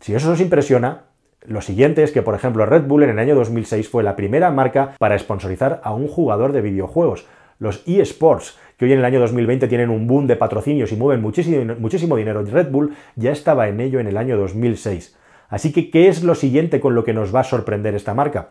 Si 0.00 0.14
eso 0.14 0.30
os 0.30 0.40
impresiona, 0.40 1.04
lo 1.46 1.60
siguiente 1.60 2.02
es 2.02 2.12
que, 2.12 2.22
por 2.22 2.34
ejemplo, 2.34 2.66
Red 2.66 2.84
Bull 2.84 3.02
en 3.02 3.10
el 3.10 3.18
año 3.18 3.34
2006 3.34 3.88
fue 3.88 4.02
la 4.02 4.16
primera 4.16 4.50
marca 4.50 4.94
para 4.98 5.18
sponsorizar 5.18 5.80
a 5.82 5.92
un 5.92 6.08
jugador 6.08 6.52
de 6.52 6.62
videojuegos, 6.62 7.26
los 7.58 7.82
eSports, 7.86 8.58
que 8.76 8.84
hoy 8.84 8.92
en 8.92 9.00
el 9.00 9.04
año 9.04 9.18
2020 9.18 9.66
tienen 9.66 9.90
un 9.90 10.06
boom 10.06 10.28
de 10.28 10.36
patrocinios 10.36 10.92
y 10.92 10.96
mueven 10.96 11.20
muchísimo, 11.20 11.74
muchísimo 11.78 12.16
dinero. 12.16 12.44
Red 12.44 12.70
Bull 12.70 12.94
ya 13.16 13.32
estaba 13.32 13.68
en 13.68 13.80
ello 13.80 13.98
en 13.98 14.06
el 14.06 14.16
año 14.16 14.36
2006. 14.36 15.16
Así 15.48 15.72
que, 15.72 15.90
¿qué 15.90 16.08
es 16.08 16.22
lo 16.22 16.34
siguiente 16.34 16.78
con 16.78 16.94
lo 16.94 17.02
que 17.02 17.14
nos 17.14 17.34
va 17.34 17.40
a 17.40 17.44
sorprender 17.44 17.94
esta 17.94 18.14
marca? 18.14 18.50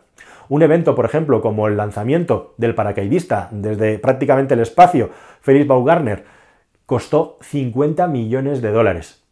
Un 0.50 0.64
evento, 0.64 0.96
por 0.96 1.06
ejemplo, 1.06 1.42
como 1.42 1.68
el 1.68 1.78
lanzamiento 1.78 2.56
del 2.58 2.76
paracaidista 2.76 3.48
desde 3.52 4.00
prácticamente 4.00 4.56
el 4.56 4.62
espacio, 4.62 5.12
Felix 5.42 5.68
Baumgartner, 5.68 6.26
costó 6.86 7.38
50 7.42 8.08
millones 8.08 8.62
de 8.62 8.72
dólares 8.72 9.27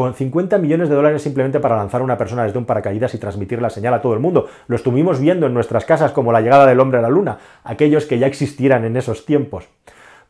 con 0.00 0.14
50 0.14 0.56
millones 0.56 0.88
de 0.88 0.94
dólares 0.94 1.20
simplemente 1.20 1.60
para 1.60 1.76
lanzar 1.76 2.00
a 2.00 2.04
una 2.04 2.16
persona 2.16 2.44
desde 2.44 2.56
un 2.56 2.64
paracaídas 2.64 3.12
y 3.12 3.18
transmitir 3.18 3.60
la 3.60 3.68
señal 3.68 3.92
a 3.92 4.00
todo 4.00 4.14
el 4.14 4.18
mundo. 4.18 4.48
Lo 4.66 4.74
estuvimos 4.74 5.20
viendo 5.20 5.46
en 5.46 5.52
nuestras 5.52 5.84
casas 5.84 6.12
como 6.12 6.32
la 6.32 6.40
llegada 6.40 6.66
del 6.66 6.80
hombre 6.80 7.00
a 7.00 7.02
la 7.02 7.10
luna, 7.10 7.36
aquellos 7.64 8.06
que 8.06 8.18
ya 8.18 8.26
existieran 8.26 8.86
en 8.86 8.96
esos 8.96 9.26
tiempos. 9.26 9.68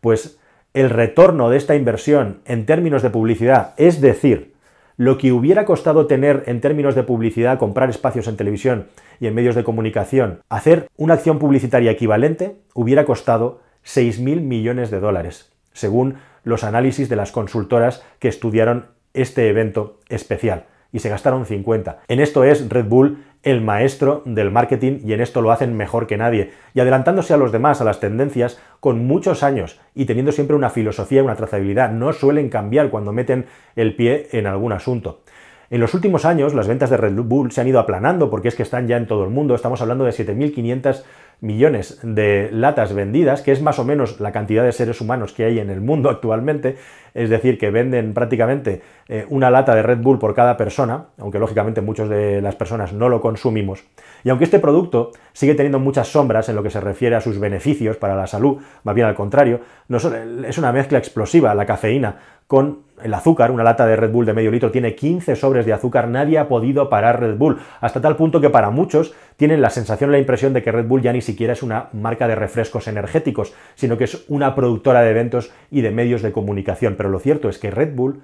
Pues 0.01 0.41
el 0.75 0.91
retorno 0.91 1.51
de 1.51 1.57
esta 1.57 1.77
inversión 1.77 2.41
en 2.47 2.67
términos 2.67 3.01
de 3.03 3.11
publicidad, 3.11 3.75
es 3.77 4.01
decir, 4.01 4.55
lo 4.97 5.19
que 5.19 5.31
hubiera 5.31 5.65
costado 5.67 6.09
tener 6.09 6.43
en 6.47 6.61
términos 6.61 6.97
de 6.97 7.05
publicidad, 7.05 7.61
comprar 7.61 7.91
espacios 7.91 8.27
en 8.27 8.37
televisión 8.37 8.89
y 9.21 9.29
en 9.29 9.37
medios 9.37 9.55
de 9.55 9.63
comunicación, 9.63 10.41
hacer 10.49 10.89
una 10.97 11.15
acción 11.15 11.39
publicitaria 11.39 11.93
equivalente, 11.93 12.57
hubiera 12.75 13.05
costado 13.05 13.61
6.000 13.85 14.41
millones 14.41 14.91
de 14.91 14.99
dólares, 14.99 15.53
según 15.73 16.17
los 16.43 16.65
análisis 16.65 17.09
de 17.09 17.15
las 17.15 17.31
consultoras 17.31 18.03
que 18.19 18.27
estudiaron 18.27 18.99
este 19.15 19.49
evento 19.49 19.99
especial 20.09 20.67
y 20.93 20.99
se 20.99 21.09
gastaron 21.09 21.47
50. 21.47 22.01
En 22.09 22.21
esto 22.21 22.45
es 22.45 22.69
Red 22.69 22.87
Bull 22.87 23.25
el 23.43 23.63
maestro 23.63 24.23
del 24.27 24.51
marketing 24.51 25.01
y 25.05 25.15
en 25.15 25.21
esto 25.21 25.41
lo 25.41 25.51
hacen 25.51 25.75
mejor 25.75 26.07
que 26.07 26.19
nadie 26.19 26.51
y 26.75 26.81
adelantándose 26.81 27.33
a 27.33 27.39
los 27.39 27.53
demás, 27.53 27.81
a 27.81 27.85
las 27.85 28.01
tendencias, 28.01 28.61
con 28.81 29.07
muchos 29.07 29.43
años 29.43 29.81
y 29.95 30.05
teniendo 30.05 30.33
siempre 30.33 30.57
una 30.57 30.71
filosofía, 30.71 31.23
una 31.23 31.37
trazabilidad. 31.37 31.91
No 31.91 32.13
suelen 32.13 32.51
cambiar 32.51 32.91
cuando 32.91 33.13
meten 33.13 33.47
el 33.77 33.97
pie 33.97 34.29
en 34.33 34.47
algún 34.47 34.73
asunto. 34.73 35.23
En 35.71 35.79
los 35.79 35.95
últimos 35.95 36.25
años 36.25 36.53
las 36.53 36.67
ventas 36.67 36.91
de 36.91 36.97
Red 36.97 37.15
Bull 37.15 37.53
se 37.53 37.61
han 37.61 37.69
ido 37.69 37.79
aplanando 37.79 38.29
porque 38.29 38.49
es 38.49 38.57
que 38.57 38.65
están 38.65 38.89
ya 38.89 38.97
en 38.97 39.07
todo 39.07 39.23
el 39.23 39.31
mundo. 39.31 39.55
Estamos 39.55 39.81
hablando 39.81 40.05
de 40.05 40.11
7.500 40.11 41.05
millones 41.43 42.01
de 42.03 42.51
latas 42.53 42.93
vendidas, 42.93 43.41
que 43.41 43.53
es 43.53 43.63
más 43.63 43.79
o 43.79 43.85
menos 43.85 44.19
la 44.19 44.33
cantidad 44.33 44.65
de 44.65 44.73
seres 44.73 45.01
humanos 45.01 45.33
que 45.33 45.45
hay 45.45 45.61
en 45.61 45.71
el 45.71 45.81
mundo 45.81 46.11
actualmente, 46.11 46.77
es 47.15 47.31
decir, 47.31 47.57
que 47.57 47.71
venden 47.71 48.15
prácticamente 48.15 48.83
eh, 49.09 49.27
una 49.29 49.49
lata 49.49 49.75
de 49.77 49.83
Red 49.83 49.99
Bull 49.99 50.19
por 50.19 50.35
cada 50.35 50.57
persona, 50.57 51.07
aunque 51.19 51.39
lógicamente 51.39 51.81
muchas 51.81 52.09
de 52.09 52.43
las 52.43 52.57
personas 52.57 52.93
no 52.93 53.09
lo 53.09 53.21
consumimos. 53.21 53.85
Y 54.25 54.31
aunque 54.31 54.45
este 54.45 54.59
producto 54.59 55.13
sigue 55.33 55.55
teniendo 55.55 55.79
muchas 55.79 56.09
sombras 56.09 56.49
en 56.49 56.57
lo 56.57 56.65
que 56.65 56.71
se 56.71 56.81
refiere 56.81 57.15
a 57.15 57.21
sus 57.21 57.39
beneficios 57.39 57.97
para 57.97 58.17
la 58.17 58.27
salud, 58.27 58.59
más 58.83 58.95
bien 58.95 59.07
al 59.07 59.15
contrario, 59.15 59.61
es 59.89 60.59
una 60.59 60.73
mezcla 60.73 60.99
explosiva, 60.99 61.55
la 61.55 61.65
cafeína, 61.65 62.17
con 62.51 62.81
el 63.05 63.15
azúcar, 63.15 63.53
una 63.53 63.63
lata 63.63 63.87
de 63.87 63.95
Red 63.95 64.11
Bull 64.11 64.27
de 64.27 64.33
medio 64.33 64.51
litro 64.51 64.73
tiene 64.73 64.97
15 64.97 65.37
sobres 65.37 65.67
de 65.67 65.73
azúcar, 65.73 66.09
nadie 66.09 66.37
ha 66.37 66.49
podido 66.49 66.91
parar 66.91 67.21
Red 67.21 67.37
Bull, 67.37 67.61
hasta 67.81 68.01
tal 68.01 68.17
punto 68.17 68.41
que 68.41 68.51
para 68.51 68.71
muchos 68.71 69.15
tienen 69.37 69.63
la 69.63 69.71
sensación, 69.71 70.11
la 70.11 70.19
impresión 70.19 70.53
de 70.53 70.61
que 70.61 70.73
Red 70.73 70.87
Bull 70.87 71.01
ya 71.01 71.13
ni 71.13 71.21
siquiera 71.21 71.53
es 71.53 71.63
una 71.63 71.91
marca 71.93 72.27
de 72.27 72.35
refrescos 72.35 72.89
energéticos, 72.89 73.55
sino 73.77 73.97
que 73.97 74.03
es 74.03 74.25
una 74.27 74.57
productora 74.57 75.03
de 75.03 75.11
eventos 75.11 75.53
y 75.71 75.83
de 75.83 75.93
medios 75.93 76.23
de 76.23 76.33
comunicación. 76.33 76.97
Pero 76.97 77.09
lo 77.09 77.21
cierto 77.21 77.49
es 77.49 77.59
que 77.59 77.71
Red 77.71 77.95
Bull 77.95 78.21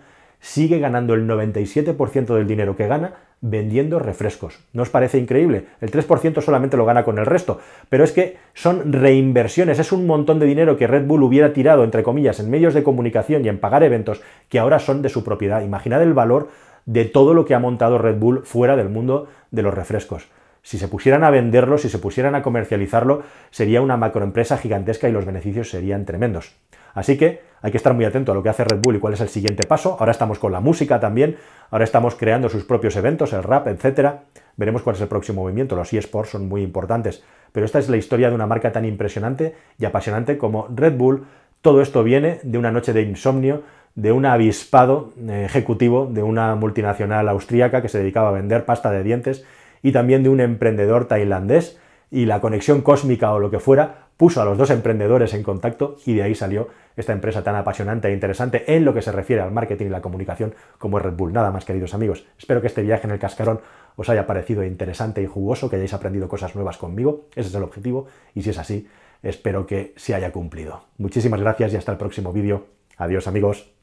sigue 0.47 0.79
ganando 0.79 1.15
el 1.15 1.27
97% 1.27 2.27
del 2.33 2.47
dinero 2.47 2.77
que 2.77 2.87
gana 2.87 3.15
vendiendo 3.41 3.99
refrescos. 3.99 4.61
¿No 4.73 4.83
os 4.83 4.91
parece 4.91 5.19
increíble? 5.19 5.67
El 5.81 5.91
3% 5.91 6.41
solamente 6.41 6.77
lo 6.77 6.87
gana 6.87 7.05
con 7.05 7.19
el 7.19 7.27
resto, 7.27 7.59
pero 7.89 8.05
es 8.05 8.13
que 8.13 8.37
son 8.55 8.93
reinversiones, 8.93 9.81
es 9.81 9.91
un 9.91 10.07
montón 10.07 10.39
de 10.39 10.47
dinero 10.47 10.77
que 10.77 10.87
Red 10.87 11.05
Bull 11.05 11.25
hubiera 11.25 11.53
tirado, 11.53 11.83
entre 11.83 12.05
comillas, 12.05 12.39
en 12.39 12.49
medios 12.49 12.75
de 12.75 12.85
comunicación 12.85 13.45
y 13.45 13.49
en 13.49 13.59
pagar 13.59 13.83
eventos 13.83 14.23
que 14.49 14.61
ahora 14.61 14.79
son 14.79 15.03
de 15.03 15.09
su 15.09 15.25
propiedad. 15.25 15.63
Imaginad 15.63 16.01
el 16.01 16.15
valor 16.15 16.49
de 16.85 17.07
todo 17.07 17.35
lo 17.35 17.45
que 17.45 17.55
ha 17.55 17.59
montado 17.59 17.99
Red 17.99 18.19
Bull 18.19 18.45
fuera 18.45 18.77
del 18.77 18.89
mundo 18.89 19.27
de 19.51 19.63
los 19.63 19.75
refrescos. 19.75 20.29
Si 20.63 20.79
se 20.79 20.87
pusieran 20.87 21.25
a 21.25 21.31
venderlo, 21.31 21.77
si 21.77 21.89
se 21.89 21.99
pusieran 21.99 22.37
a 22.37 22.43
comercializarlo, 22.43 23.23
sería 23.51 23.83
una 23.83 23.97
macroempresa 23.97 24.59
gigantesca 24.59 25.09
y 25.09 25.13
los 25.13 25.27
beneficios 25.27 25.71
serían 25.71 26.05
tremendos. 26.05 26.55
Así 26.95 27.19
que 27.19 27.41
hay 27.67 27.73
que 27.73 27.79
estar 27.79 27.95
muy 27.95 28.05
atento 28.05 28.31
a 28.31 28.35
lo 28.37 28.45
que 28.45 28.49
hace 28.49 28.63
Red 28.63 28.79
Bull 28.81 28.95
y 28.95 28.99
cuál 29.01 29.15
es 29.15 29.21
el 29.21 29.29
siguiente 29.29 29.67
paso. 29.67 29.97
Ahora 29.99 30.13
estamos 30.13 30.39
con 30.39 30.53
la 30.53 30.61
música 30.61 31.01
también, 31.01 31.37
ahora 31.73 31.83
estamos 31.83 32.15
creando 32.15 32.49
sus 32.49 32.63
propios 32.63 32.95
eventos, 32.95 33.33
el 33.33 33.43
rap, 33.43 33.67
etc. 33.67 34.21
Veremos 34.57 34.83
cuál 34.83 34.95
es 34.95 35.03
el 35.03 35.09
próximo 35.09 35.43
movimiento. 35.43 35.75
Los 35.75 35.93
eSports 35.93 36.31
son 36.31 36.47
muy 36.47 36.63
importantes. 36.63 37.25
Pero 37.51 37.67
esta 37.67 37.81
es 37.81 37.89
la 37.89 37.97
historia 37.97 38.29
de 38.29 38.37
una 38.37 38.47
marca 38.47 38.71
tan 38.71 38.85
impresionante 38.85 39.57
y 39.81 39.85
apasionante 39.85 40.39
como 40.39 40.69
Red 40.73 40.97
Bull. 40.97 41.27
Todo 41.61 41.83
esto 41.83 42.05
viene 42.05 42.39
de 42.45 42.57
una 42.57 42.71
noche 42.71 42.93
de 42.93 43.03
insomnio, 43.03 43.65
de 43.97 44.13
un 44.13 44.27
avispado 44.27 45.13
eh, 45.27 45.43
ejecutivo 45.45 46.07
de 46.07 46.23
una 46.23 46.55
multinacional 46.55 47.29
austríaca 47.29 47.83
que 47.83 47.89
se 47.89 47.99
dedicaba 47.99 48.29
a 48.29 48.33
vender 48.33 48.65
pasta 48.65 48.93
de 48.93 49.03
dientes 49.03 49.45
y 49.83 49.91
también 49.91 50.23
de 50.23 50.29
un 50.29 50.39
emprendedor 50.39 51.07
tailandés 51.09 51.81
y 52.13 52.27
la 52.27 52.41
conexión 52.41 52.83
cósmica 52.83 53.33
o 53.33 53.41
lo 53.41 53.51
que 53.51 53.59
fuera 53.59 54.07
puso 54.17 54.41
a 54.41 54.45
los 54.45 54.57
dos 54.57 54.71
emprendedores 54.71 55.35
en 55.35 55.43
contacto 55.43 55.97
y 56.07 56.15
de 56.15 56.23
ahí 56.23 56.37
salió 56.37 56.69
esta 56.97 57.13
empresa 57.13 57.43
tan 57.43 57.57
apasionante 57.57 58.09
e 58.09 58.13
interesante 58.13 58.65
en 58.75 58.85
lo 58.85 58.95
que 58.95 59.03
se 59.03 59.13
refiere 59.13 59.43
al 59.43 59.53
marketing 59.53 59.87
y 59.87 59.91
la 59.91 60.01
comunicación 60.01 60.55
como 60.79 60.99
es 60.99 61.05
Red 61.05 61.15
Bull. 61.15 61.33
Nada 61.33 61.51
más, 61.51 61.65
queridos 61.65 61.95
amigos. 61.95 62.27
Espero 62.39 62.61
que 62.61 62.67
este 62.67 62.83
viaje 62.83 63.07
en 63.07 63.13
el 63.13 63.19
cascarón 63.19 63.61
os 63.97 64.09
haya 64.09 64.27
parecido 64.27 64.65
interesante 64.65 65.23
y 65.23 65.27
jugoso, 65.27 65.71
que 65.71 65.77
hayáis 65.77 65.95
aprendido 65.95 66.29
cosas 66.29 66.55
nuevas 66.55 66.79
conmigo. 66.79 67.27
Ese 67.35 67.49
es 67.49 67.55
el 67.55 67.63
objetivo 67.63 68.07
y 68.35 68.43
si 68.43 68.51
es 68.51 68.59
así, 68.59 68.89
espero 69.23 69.67
que 69.67 69.93
se 69.97 70.15
haya 70.15 70.33
cumplido. 70.33 70.85
Muchísimas 70.99 71.41
gracias 71.41 71.73
y 71.73 71.77
hasta 71.77 71.93
el 71.93 71.99
próximo 71.99 72.33
vídeo. 72.33 72.67
Adiós 72.97 73.27
amigos. 73.27 73.76